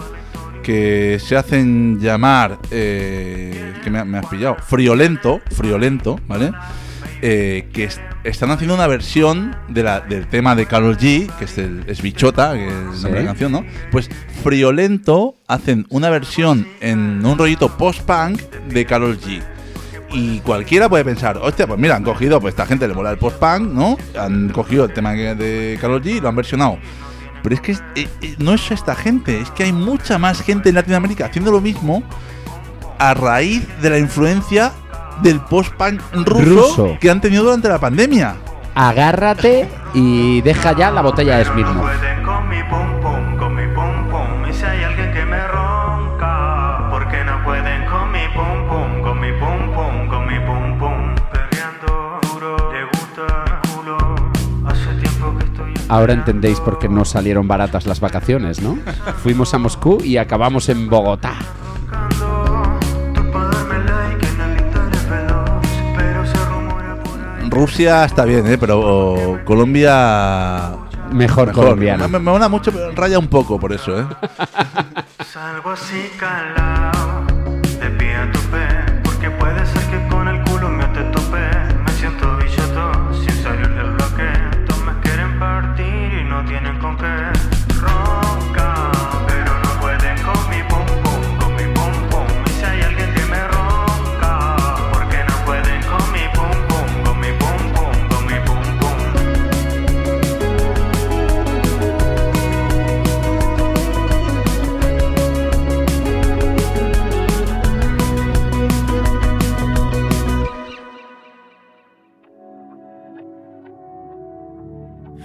que 0.61 1.18
se 1.26 1.38
hacen 1.38 1.97
llamar, 2.01 2.57
eh, 2.70 3.76
que 3.82 3.89
me, 3.89 4.03
me 4.03 4.18
has 4.18 4.26
pillado, 4.26 4.57
Friolento, 4.68 5.39
Friolento, 5.51 6.20
¿vale? 6.28 6.51
Eh, 7.28 7.69
que 7.73 7.86
es- 7.86 7.99
están 8.23 8.51
haciendo 8.51 8.76
una 8.76 8.86
versión 8.86 9.55
de 9.67 9.82
la- 9.82 9.99
del 9.99 10.28
tema 10.28 10.53
de 10.55 10.67
Carol 10.67 10.95
G, 10.95 11.28
que 11.39 11.45
es, 11.45 11.57
el, 11.57 11.84
es 11.88 12.03
Bichota, 12.03 12.53
que 12.53 12.67
es 12.67 12.71
el 12.71 12.86
nombre 13.01 13.11
de 13.13 13.19
la 13.21 13.26
canción, 13.26 13.51
¿no? 13.51 13.65
Pues 13.91 14.11
Friolento 14.43 15.36
hacen 15.47 15.88
una 15.89 16.11
versión 16.11 16.67
en 16.82 17.26
un 17.26 17.36
rollito 17.36 17.76
post-punk 17.78 18.39
de 18.69 18.86
Carol 18.86 19.19
G. 19.19 19.41
Y 20.11 20.39
cualquiera 20.41 20.88
puede 20.88 21.03
pensar, 21.03 21.38
hostia, 21.41 21.65
pues 21.65 21.80
mira, 21.80 21.95
han 21.95 22.03
cogido, 22.03 22.39
pues 22.39 22.51
esta 22.53 22.67
gente 22.67 22.88
le 22.88 22.93
mola 22.93 23.09
el 23.09 23.17
post-punk, 23.17 23.71
¿no? 23.73 23.97
Han 24.19 24.49
cogido 24.49 24.86
el 24.86 24.93
tema 24.93 25.13
de 25.13 25.80
Carol 25.82 26.03
G 26.03 26.17
y 26.17 26.19
lo 26.21 26.30
han 26.30 26.36
versionado. 26.36 26.78
Pero 27.41 27.55
es 27.55 27.61
que 27.61 27.71
es- 27.71 27.84
eh, 27.95 28.07
eh, 28.21 28.36
no 28.38 28.53
es 28.53 28.69
esta 28.69 28.93
gente, 28.93 29.39
es 29.41 29.49
que 29.49 29.63
hay 29.63 29.73
mucha 29.73 30.19
más 30.19 30.41
gente 30.43 30.69
en 30.69 30.76
Latinoamérica 30.76 31.26
haciendo 31.26 31.51
lo 31.51 31.59
mismo 31.59 32.03
a 32.99 33.13
raíz 33.15 33.63
de 33.82 33.89
la 33.89 33.97
influencia 33.97 34.71
del 35.22 35.39
post-punk 35.41 36.01
ruso, 36.13 36.43
Ruso. 36.43 36.97
que 36.99 37.09
han 37.09 37.22
tenido 37.22 37.43
durante 37.43 37.70
la 37.70 37.80
pandemia. 37.80 38.36
Agárrate 38.74 39.70
y 39.93 40.41
deja 40.41 40.74
ya 40.74 40.91
la 40.91 41.01
botella 41.01 41.38
de 41.38 41.45
No 41.45 41.51
Smirnoff. 41.51 41.91
Ahora 55.88 56.13
entendéis 56.13 56.59
por 56.59 56.80
qué 56.80 56.89
no 56.89 57.05
salieron 57.05 57.47
baratas 57.47 57.86
las 57.86 57.99
vacaciones, 57.99 58.61
¿no? 58.61 58.78
Fuimos 59.24 59.53
a 59.53 59.59
Moscú 59.59 59.99
y 60.03 60.18
acabamos 60.18 60.68
en 60.70 60.89
Bogotá. 60.89 61.36
Rusia 67.56 68.03
está 68.03 68.26
bien, 68.26 68.45
¿eh? 68.47 68.58
Pero 68.58 69.39
Colombia... 69.45 70.74
Mejor, 71.12 71.51
colombiano. 71.53 72.10
Me, 72.10 72.20
me 72.20 72.32
mola 72.32 72.49
mucho, 72.49 72.72
pero 72.72 72.91
raya 72.91 73.18
un 73.18 73.28
poco 73.28 73.58
por 73.60 73.72
eso, 73.72 73.97
¿eh? 73.97 74.06
Salgo 75.32 75.70
así 75.72 76.10
calado, 76.20 77.14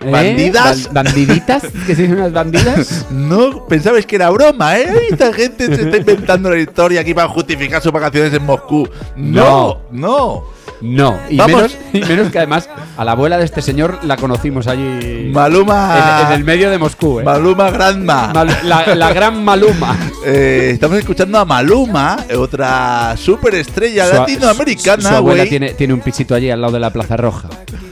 ¿Eh? 0.00 0.10
Bandidas. 0.10 0.84
Ban- 0.92 1.04
¿Bandiditas? 1.04 1.62
¿Que 1.86 1.94
se 1.94 2.04
unas 2.12 2.32
bandidas? 2.32 3.06
No 3.10 3.66
pensabais 3.66 4.06
que 4.06 4.16
era 4.16 4.30
broma, 4.30 4.78
¿eh? 4.78 5.08
Esta 5.10 5.32
gente 5.32 5.66
se 5.74 5.82
está 5.82 5.96
inventando 5.96 6.50
la 6.50 6.58
historia 6.58 7.00
aquí 7.00 7.14
para 7.14 7.28
justificar 7.28 7.82
sus 7.82 7.92
vacaciones 7.92 8.32
en 8.32 8.44
Moscú. 8.44 8.88
No, 9.16 9.78
no. 9.90 10.44
No, 10.80 11.18
y 11.28 11.36
menos, 11.38 11.76
y 11.92 12.00
menos 12.02 12.30
que 12.30 12.38
además 12.38 12.68
a 12.96 13.04
la 13.04 13.10
abuela 13.10 13.36
de 13.36 13.44
este 13.44 13.60
señor 13.62 13.98
la 14.04 14.16
conocimos 14.16 14.68
allí 14.68 15.28
Maluma. 15.34 16.20
en, 16.20 16.26
en 16.28 16.32
el 16.34 16.44
medio 16.44 16.70
de 16.70 16.78
Moscú. 16.78 17.18
¿eh? 17.18 17.24
Maluma 17.24 17.68
Grandma. 17.72 18.30
Mal- 18.32 18.56
la, 18.62 18.94
la 18.94 19.12
gran 19.12 19.42
Maluma. 19.44 19.96
Eh, 20.24 20.70
estamos 20.72 20.96
escuchando 20.98 21.36
a 21.40 21.44
Maluma, 21.44 22.18
otra 22.38 23.16
superestrella 23.16 24.06
Su- 24.08 24.14
latinoamericana, 24.18 25.02
Su, 25.02 25.08
su 25.08 25.14
abuela 25.16 25.46
tiene, 25.46 25.72
tiene 25.74 25.94
un 25.94 26.00
pisito 26.00 26.36
allí 26.36 26.48
al 26.48 26.60
lado 26.60 26.74
de 26.74 26.78
la 26.80 26.92
Plaza 26.92 27.16
Roja. 27.16 27.48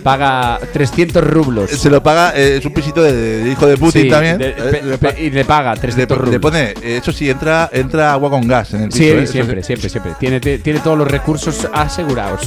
Paga 0.07 0.61
300 0.73 1.25
rublos. 1.25 1.69
Se 1.71 1.91
lo 1.91 2.01
paga, 2.01 2.33
eh, 2.37 2.59
es 2.59 2.65
un 2.65 2.73
pisito 2.73 3.03
de, 3.03 3.13
de 3.43 3.51
hijo 3.51 3.67
de 3.67 3.77
Putin 3.77 4.03
Sí, 4.05 4.09
también. 4.09 4.39
de- 4.39 4.51
Eh, 4.51 4.99
pe- 5.01 5.15
le, 5.15 5.21
y 5.25 5.31
le 5.31 5.45
paga 5.45 5.75
le 5.75 5.81
300 5.81 6.17
po- 6.17 6.23
rublos. 6.23 6.33
le 6.33 6.39
pone, 6.41 6.63
eh, 6.81 6.99
eso 7.03 7.11
sí, 7.11 7.29
entra, 7.29 7.69
entra 7.73 8.13
agua 8.13 8.31
con 8.31 8.47
gas 8.47 8.73
en 8.73 8.83
el 8.83 8.89
piso. 8.91 8.99
Sí, 8.99 9.09
¿eh? 9.09 9.23
Eso 9.25 9.33
siempre, 9.33 9.65
siempre, 9.65 9.89
siempre, 9.89 10.15
siempre. 10.21 10.41
Tiene, 10.41 10.59
tiene 10.61 10.79
todos 10.79 10.97
los 10.97 11.11
recursos 11.11 11.67
asegurados. 11.73 12.43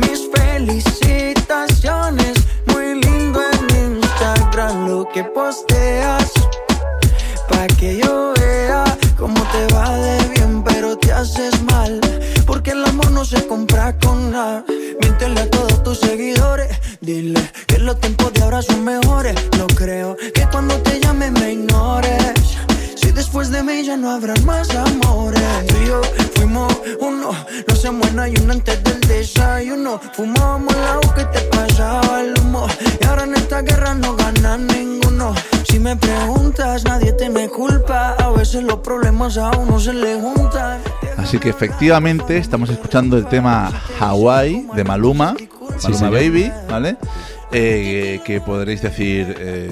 mis 0.00 0.28
felicitaciones. 0.34 2.34
Muy 2.66 3.00
lindo 3.00 3.40
en 3.70 3.96
Instagram 3.98 4.88
lo 4.88 5.08
que 5.14 5.22
posteas. 5.22 6.32
Pa' 7.48 7.68
que 7.78 7.98
yo 7.98 8.34
vea 8.40 8.82
cómo 9.16 9.40
te 9.52 9.72
va 9.72 9.96
de 9.96 10.25
pero 10.66 10.98
te 10.98 11.12
haces 11.12 11.62
mal. 11.62 12.00
Porque 12.46 12.72
el 12.72 12.84
amor 12.84 13.10
no 13.10 13.24
se 13.24 13.46
compra 13.46 13.96
con 13.98 14.30
nada. 14.30 14.64
Miéntele 15.00 15.40
a 15.40 15.50
todos 15.50 15.82
tus 15.82 15.98
seguidores. 15.98 16.68
Dile 17.00 17.40
que 17.66 17.78
los 17.78 17.98
tiempos 18.00 18.32
de 18.34 18.42
ahora 18.42 18.62
son 18.62 18.84
mejores. 18.84 19.34
No 19.58 19.66
creo 19.68 20.16
que 20.34 20.46
cuando 20.50 20.74
te 20.82 21.00
llame 21.00 21.30
me 21.30 21.52
ignores. 21.52 22.56
Después 23.16 23.50
de 23.50 23.62
mí 23.62 23.82
ya 23.82 23.96
no 23.96 24.10
habrán 24.10 24.44
más 24.44 24.68
amores. 24.74 25.40
Tú 25.68 25.74
y 25.82 25.86
yo 25.86 26.02
fuimos 26.34 26.70
uno, 27.00 27.30
no 27.66 27.74
se 27.74 27.90
muera 27.90 28.28
y 28.28 28.34
uno 28.42 28.52
antes 28.52 28.84
del 28.84 29.00
desayuno. 29.00 29.98
Fumábamos 30.12 30.74
el 30.74 30.84
agua 30.84 31.14
que 31.14 31.24
te 31.24 31.40
pasaba 31.46 32.20
el 32.20 32.38
humo. 32.38 32.66
Y 33.00 33.06
ahora 33.06 33.24
en 33.24 33.34
esta 33.34 33.62
guerra 33.62 33.94
no 33.94 34.14
gana 34.16 34.58
ninguno. 34.58 35.34
Si 35.64 35.78
me 35.78 35.96
preguntas, 35.96 36.84
nadie 36.84 37.12
te 37.14 37.30
me 37.30 37.48
culpa. 37.48 38.16
A 38.18 38.30
veces 38.32 38.62
los 38.62 38.80
problemas 38.80 39.38
a 39.38 39.50
uno 39.52 39.80
se 39.80 39.94
le 39.94 40.20
juntan. 40.20 40.82
Así 41.16 41.38
que 41.38 41.48
efectivamente 41.48 42.36
estamos 42.36 42.68
escuchando 42.68 43.16
el 43.16 43.26
tema 43.26 43.72
Hawaii 43.98 44.68
de 44.74 44.84
Maluma, 44.84 45.34
Maluma. 45.82 46.10
Baby, 46.10 46.52
¿vale? 46.68 46.98
Eh, 47.52 48.20
que 48.24 48.40
podréis 48.40 48.82
decir, 48.82 49.34
eh, 49.38 49.70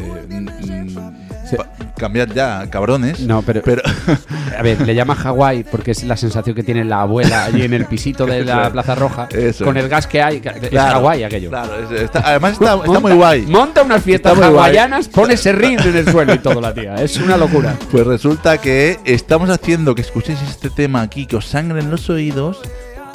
cambiad 1.96 2.28
ya, 2.28 2.66
cabrones. 2.70 3.20
No, 3.20 3.42
pero, 3.42 3.62
Pero 3.62 3.82
a 4.58 4.62
ver, 4.62 4.80
le 4.80 4.94
llama 4.94 5.14
Hawái 5.14 5.64
porque 5.64 5.92
es 5.92 6.04
la 6.04 6.16
sensación 6.16 6.54
que 6.56 6.62
tiene 6.62 6.84
la 6.84 7.02
abuela 7.02 7.44
allí 7.44 7.62
en 7.62 7.72
el 7.74 7.86
pisito 7.86 8.26
de 8.26 8.44
la. 8.44 8.70
Plaza 8.70 8.94
Roja 8.94 9.28
Eso. 9.30 9.64
con 9.64 9.76
el 9.76 9.88
gas 9.88 10.06
que 10.06 10.20
hay. 10.22 10.42
Es 10.44 10.68
Claro, 10.70 10.94
Hawái 11.00 11.22
aquello. 11.24 11.50
Claro, 11.50 11.72
es- 11.90 12.00
está- 12.02 12.22
además 12.24 12.52
está, 12.54 12.74
está 12.74 12.86
Monta- 12.86 13.00
muy 13.00 13.12
guay. 13.12 13.42
Monta 13.46 13.82
unas 13.82 14.02
fiestas 14.02 14.38
hawaianas, 14.38 15.08
pone 15.08 15.36
serrín 15.36 15.78
en 15.80 15.96
el 15.96 16.10
suelo 16.10 16.34
y 16.34 16.38
todo 16.38 16.60
la 16.60 16.74
tía. 16.74 16.94
Es 16.96 17.16
una 17.18 17.36
locura. 17.36 17.74
Pues 17.90 18.06
resulta 18.06 18.58
que 18.58 18.98
estamos 19.04 19.50
haciendo 19.50 19.94
que 19.94 20.02
escuchéis 20.02 20.40
este 20.42 20.70
tema 20.70 21.02
aquí, 21.02 21.26
que 21.26 21.36
os 21.36 21.46
sangren 21.46 21.90
los 21.90 22.10
oídos, 22.10 22.60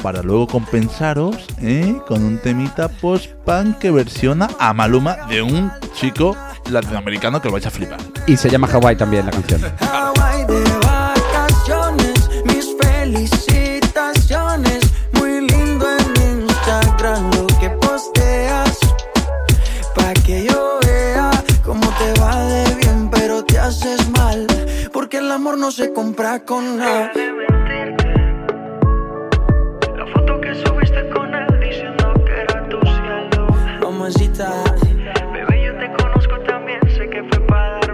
para 0.01 0.21
luego 0.21 0.47
compensaros 0.47 1.36
¿eh? 1.61 1.93
con 2.07 2.23
un 2.23 2.38
temita 2.38 2.88
post-punk 2.88 3.80
que 3.80 3.91
versiona 3.91 4.47
a 4.57 4.73
Maluma 4.73 5.17
de 5.30 5.41
un 5.41 5.71
chico 5.93 6.38
latinoamericano 6.70 7.41
que 7.41 7.47
lo 7.47 7.53
vais 7.53 7.66
a 7.66 7.72
flipar. 7.72 7.99
Y 8.28 8.38
se 8.38 8.49
llama 8.49 8.68
Hawái 8.68 8.95
también 8.95 9.26
la 9.26 9.32
canción. 9.32 9.62
Hawaii 9.80 10.45
de 10.45 10.64
vacaciones, 10.86 12.30
mis 12.45 12.76
felicitaciones. 12.82 14.80
Muy 15.14 15.41
lindo 15.47 15.86
en 15.97 16.14
Instagram 16.41 17.32
lo 17.34 17.47
que 17.60 17.70
posteas. 17.72 18.78
Pa' 19.95 20.14
que 20.26 20.45
yo 20.45 20.80
vea 20.86 21.32
cómo 21.66 21.89
te 21.97 22.14
va 22.20 22.36
de 22.45 22.76
bien, 22.76 23.10
pero 23.10 23.43
te 23.43 23.57
haces 23.60 24.10
mal. 24.12 24.45
Porque 24.93 25.18
el 25.18 25.32
amor 25.32 25.57
no 25.57 25.72
se 25.72 25.91
compra 25.93 26.45
con 26.45 26.78
nada. 26.78 27.12
La 29.97 30.05
foto 30.14 30.39
que 30.41 30.53
subiste 30.55 31.10
con 31.10 31.34
él 31.34 31.60
diciendo 31.62 32.14
que 32.26 32.41
era 32.41 32.68
tu 32.70 32.80
cielo. 32.82 33.47
Mamacita, 33.82 34.64
para 37.49 37.88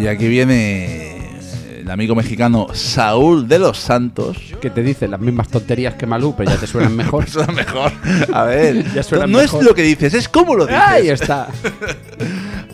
Y 0.00 0.06
aquí 0.06 0.28
viene 0.28 1.38
el 1.80 1.90
amigo 1.90 2.14
mexicano 2.14 2.68
Saúl 2.72 3.46
de 3.46 3.58
los 3.58 3.78
Santos. 3.78 4.38
Que 4.60 4.70
te 4.70 4.82
dice 4.82 5.06
las 5.06 5.20
mismas 5.20 5.48
tonterías 5.48 5.94
que 5.94 6.06
Malú, 6.06 6.34
pero 6.36 6.50
ya 6.50 6.56
te 6.56 6.66
suenan 6.66 6.96
mejor. 6.96 7.28
Suena 7.28 7.52
mejor. 7.52 7.92
A 8.32 8.44
ver, 8.44 8.84
Ya 8.94 9.02
no 9.26 9.38
mejor. 9.38 9.60
es 9.60 9.66
lo 9.66 9.74
que 9.74 9.82
dices, 9.82 10.14
es 10.14 10.28
cómo 10.28 10.54
lo 10.56 10.66
dices. 10.66 10.82
Ahí 10.82 11.08
está. 11.08 11.48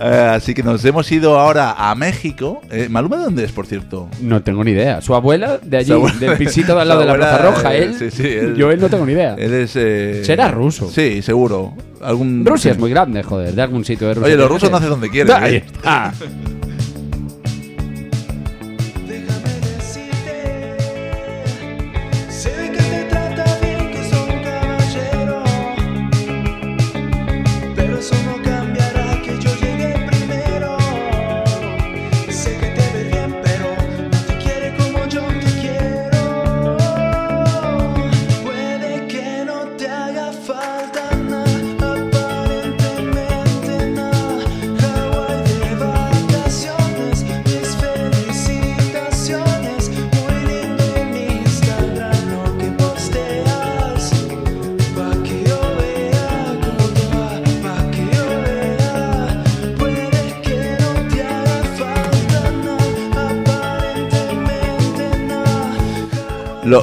Eh, 0.02 0.32
así 0.34 0.54
que 0.54 0.62
nos 0.62 0.84
hemos 0.84 1.10
ido 1.12 1.38
ahora 1.38 1.74
a 1.76 1.94
México. 1.94 2.62
Eh, 2.70 2.88
¿Maluma 2.88 3.18
de 3.18 3.24
dónde 3.24 3.44
es, 3.44 3.52
por 3.52 3.66
cierto? 3.66 4.08
No 4.22 4.42
tengo 4.42 4.64
ni 4.64 4.70
idea. 4.70 5.00
Su 5.02 5.14
abuela 5.14 5.58
de 5.62 5.76
allí, 5.76 5.92
abuela- 5.92 6.18
del 6.18 6.36
pisito 6.38 6.74
de 6.74 6.80
al 6.82 6.88
lado 6.88 7.00
de 7.00 7.06
la 7.06 7.14
Plaza 7.14 7.38
Roja. 7.38 7.74
Él, 7.74 7.94
sí, 7.98 8.10
sí, 8.10 8.26
él- 8.26 8.54
yo 8.56 8.70
él 8.70 8.80
no 8.80 8.88
tengo 8.88 9.04
ni 9.04 9.12
idea. 9.12 9.34
Él 9.38 9.52
es. 9.52 9.72
eh, 9.76 10.22
Será 10.24 10.48
ruso. 10.48 10.88
Sí, 10.90 11.20
seguro. 11.22 11.74
Algún, 12.00 12.46
Rusia 12.46 12.70
es 12.72 12.78
muy 12.78 12.88
grande, 12.88 13.22
joder, 13.22 13.52
de 13.52 13.60
algún 13.60 13.84
sitio 13.84 14.08
de 14.08 14.14
Rusia. 14.14 14.26
Oye, 14.28 14.36
los 14.36 14.48
rusos 14.48 14.72
hacen 14.72 14.88
donde 14.88 15.10
quieren. 15.10 15.34
Ahí 15.36 15.62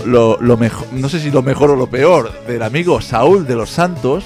Lo, 0.08 0.38
lo, 0.42 0.58
mejor, 0.58 0.88
no 0.94 1.10
sé 1.10 1.20
si 1.20 1.32
lo 1.32 1.42
mejor 1.42 1.72
o 1.72 1.76
lo 1.76 1.88
peor 1.88 2.32
del 2.48 2.64
amigo 2.64 3.02
Saúl 3.02 3.46
de 3.46 3.56
los 3.56 3.70
Santos 3.70 4.24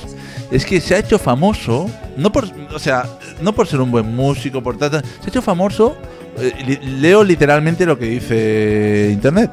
es 0.52 0.66
que 0.66 0.80
se 0.82 0.96
ha 0.96 1.00
hecho 1.00 1.18
famoso, 1.18 1.90
no 2.18 2.32
por, 2.32 2.46
o 2.74 2.80
sea, 2.80 3.06
no 3.42 3.54
por 3.54 3.68
ser 3.68 3.82
un 3.82 3.90
buen 3.90 4.16
músico, 4.16 4.62
por 4.62 4.78
tal, 4.78 4.92
tal, 4.92 5.04
se 5.04 5.26
ha 5.26 5.30
hecho 5.30 5.42
famoso, 5.42 5.96
eh, 6.38 6.80
leo 7.00 7.24
literalmente 7.24 7.86
lo 7.86 7.98
que 7.98 8.06
dice 8.06 9.10
internet, 9.12 9.52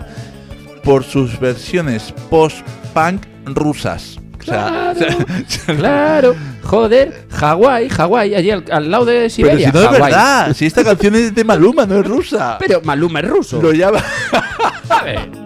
por 0.83 1.05
sus 1.05 1.39
versiones 1.39 2.13
post-punk 2.29 3.23
rusas. 3.47 4.19
O 4.41 4.43
sea, 4.43 4.95
Claro, 5.67 6.35
joder, 6.63 7.27
Hawái, 7.31 7.89
Hawái, 7.89 8.35
allí 8.35 8.51
al, 8.51 8.65
al 8.71 8.91
lado 8.91 9.05
de 9.05 9.15
pero 9.15 9.31
Siberia. 9.31 9.71
si 9.71 9.77
no 9.77 9.83
es 9.85 9.91
verdad, 9.91 10.55
si 10.55 10.67
esta 10.67 10.85
canción 10.85 11.15
es 11.15 11.35
de 11.35 11.45
Maluma, 11.45 11.87
no 11.87 12.01
es 12.01 12.07
rusa. 12.07 12.57
Pero 12.59 12.81
Maluma 12.83 13.21
es 13.21 13.29
ruso. 13.29 13.63
Lo 13.63 13.73
llama. 13.73 14.03
A 14.89 15.05
ver. 15.05 15.38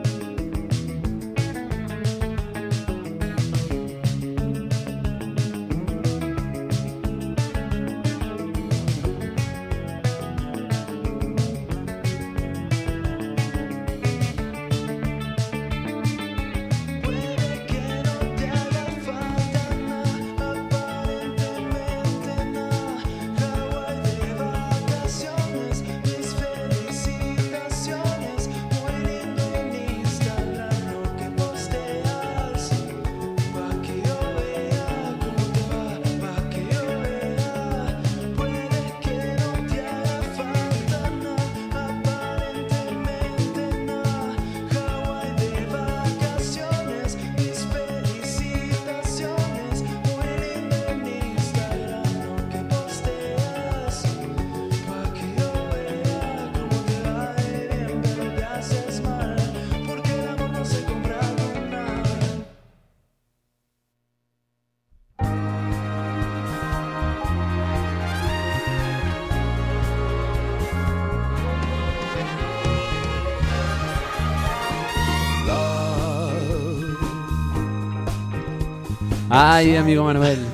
Ay, 79.63 79.77
amigo 79.77 80.03
Manuel. 80.03 80.45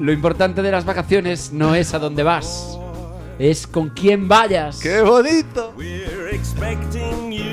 Lo 0.00 0.10
importante 0.10 0.62
de 0.62 0.70
las 0.70 0.86
vacaciones 0.86 1.52
no 1.52 1.74
es 1.74 1.92
a 1.92 1.98
dónde 1.98 2.22
vas, 2.22 2.78
es 3.38 3.66
con 3.66 3.90
quién 3.90 4.28
vayas. 4.28 4.80
¡Qué 4.80 5.02
bonito! 5.02 5.74
We're 5.76 6.34
expecting 6.34 7.30
you 7.30 7.44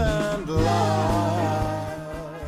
and 0.00 0.48
life. 0.48 0.66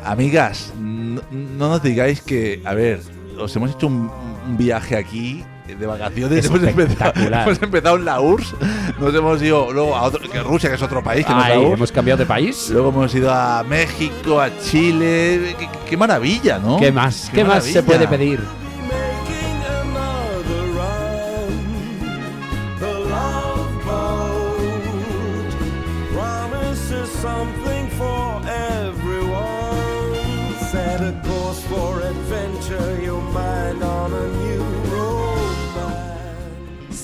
Amigas, 0.03 0.73
no, 0.77 1.21
no 1.31 1.69
nos 1.69 1.81
digáis 1.81 2.19
que, 2.19 2.61
a 2.65 2.73
ver, 2.73 2.99
os 3.39 3.55
hemos 3.55 3.71
hecho 3.71 3.87
un, 3.87 4.11
un 4.45 4.57
viaje 4.57 4.97
aquí 4.97 5.45
de 5.67 5.85
vacaciones. 5.85 6.45
Hemos 6.45 6.63
empezado, 6.63 7.13
hemos 7.15 7.61
empezado 7.61 7.95
en 7.95 8.05
la 8.05 8.19
URSS, 8.19 8.55
nos 8.99 9.15
hemos 9.15 9.41
ido 9.41 9.71
luego 9.71 9.95
a 9.95 10.03
otro, 10.03 10.19
que 10.29 10.39
Rusia, 10.41 10.69
que 10.69 10.75
es 10.75 10.81
otro 10.81 11.03
país, 11.03 11.25
que 11.25 11.31
no 11.33 11.39
es 11.39 11.45
Ay, 11.45 11.53
la 11.53 11.59
URSS. 11.59 11.73
hemos 11.77 11.91
cambiado 11.91 12.17
de 12.19 12.25
país. 12.25 12.69
Luego 12.71 12.89
hemos 12.89 13.15
ido 13.15 13.31
a 13.31 13.63
México, 13.63 14.39
a 14.39 14.49
Chile. 14.59 15.55
Qué, 15.57 15.69
qué 15.89 15.97
maravilla, 15.97 16.59
¿no? 16.59 16.77
¿Qué 16.77 16.91
más? 16.91 17.29
¿Qué, 17.33 17.43
más 17.43 17.63
se 17.63 17.81
puede 17.83 18.07
pedir? 18.07 18.39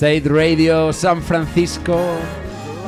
Said 0.00 0.28
Radio 0.28 0.94
San 0.94 1.20
Francisco. 1.20 2.00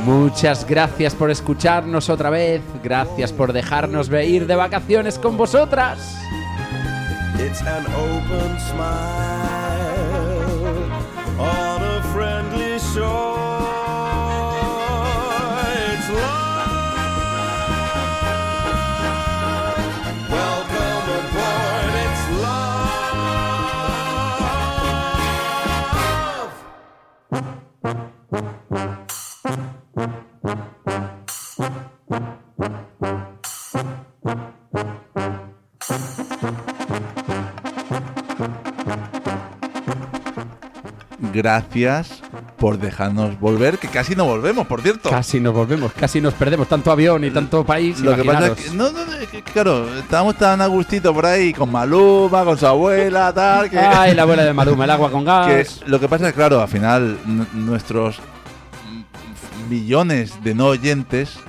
Muchas 0.07 0.67
gracias 0.67 1.15
por 1.15 1.31
escucharnos 1.31 2.09
otra 2.09 2.31
vez. 2.31 2.63
Gracias 2.83 3.35
por 3.35 3.53
dejarnos 3.53 4.11
ir 4.11 4.47
de 4.47 4.57
vacaciones 4.57 5.19
con 5.19 5.37
vosotras. 5.37 6.17
It's 7.39 7.61
an 7.61 7.85
open 7.85 8.59
smile 8.61 9.52
Gracias 41.43 42.23
por 42.57 42.79
dejarnos 42.79 43.41
volver, 43.41 43.77
que 43.79 43.89
casi 43.89 44.15
no 44.15 44.25
volvemos, 44.27 44.65
por 44.69 44.81
cierto. 44.81 45.11
Casi 45.11 45.41
nos 45.41 45.53
volvemos, 45.53 45.93
casi 45.93 46.21
nos 46.21 46.35
perdemos 46.35 46.69
tanto 46.69 46.93
avión 46.93 47.25
y 47.25 47.33
tanto 47.33 47.67
país. 47.67 47.99
Lo 47.99 48.15
que 48.15 48.23
pasa 48.23 48.47
es 48.47 48.53
que, 48.53 48.71
no, 48.71 48.93
no, 48.93 49.01
que, 49.29 49.43
claro, 49.43 49.93
estábamos 49.99 50.37
tan 50.37 50.61
a 50.61 50.67
gustito 50.67 51.13
por 51.13 51.27
ahí 51.27 51.53
con 51.53 51.73
Maluma, 51.73 52.45
con 52.45 52.57
su 52.57 52.65
abuela, 52.65 53.33
tal, 53.35 53.69
que, 53.69 53.77
Ay, 53.77 54.15
la 54.15 54.23
abuela 54.23 54.45
de 54.45 54.53
Maluma, 54.53 54.85
el 54.85 54.91
agua 54.93 55.11
con 55.11 55.23
que 55.25 55.27
gas. 55.27 55.81
lo 55.85 55.99
que 55.99 56.09
pasa 56.09 56.29
es 56.29 56.33
que, 56.33 56.37
claro, 56.37 56.61
al 56.61 56.69
final 56.69 57.19
nuestros 57.55 58.21
millones 59.69 60.45
de 60.45 60.55
no 60.55 60.67
oyentes 60.67 61.41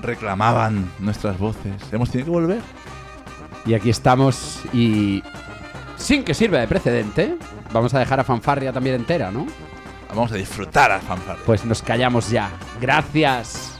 reclamaban 0.00 0.90
nuestras 1.00 1.38
voces. 1.38 1.74
Hemos 1.92 2.08
tenido 2.08 2.26
que 2.28 2.30
volver. 2.30 2.60
Y 3.66 3.74
aquí 3.74 3.90
estamos 3.90 4.60
y 4.72 5.22
sin 5.98 6.24
que 6.24 6.32
sirva 6.32 6.60
de 6.60 6.66
precedente, 6.66 7.36
vamos 7.74 7.92
a 7.92 7.98
dejar 7.98 8.20
a 8.20 8.24
Fanfarria 8.24 8.72
también 8.72 8.96
entera, 8.96 9.30
¿no? 9.30 9.46
Vamos 10.08 10.30
a 10.32 10.36
disfrutar 10.36 10.92
a 10.92 11.00
fanfarria. 11.00 11.42
Pues 11.44 11.64
nos 11.64 11.82
callamos 11.82 12.30
ya. 12.30 12.50
Gracias. 12.80 13.73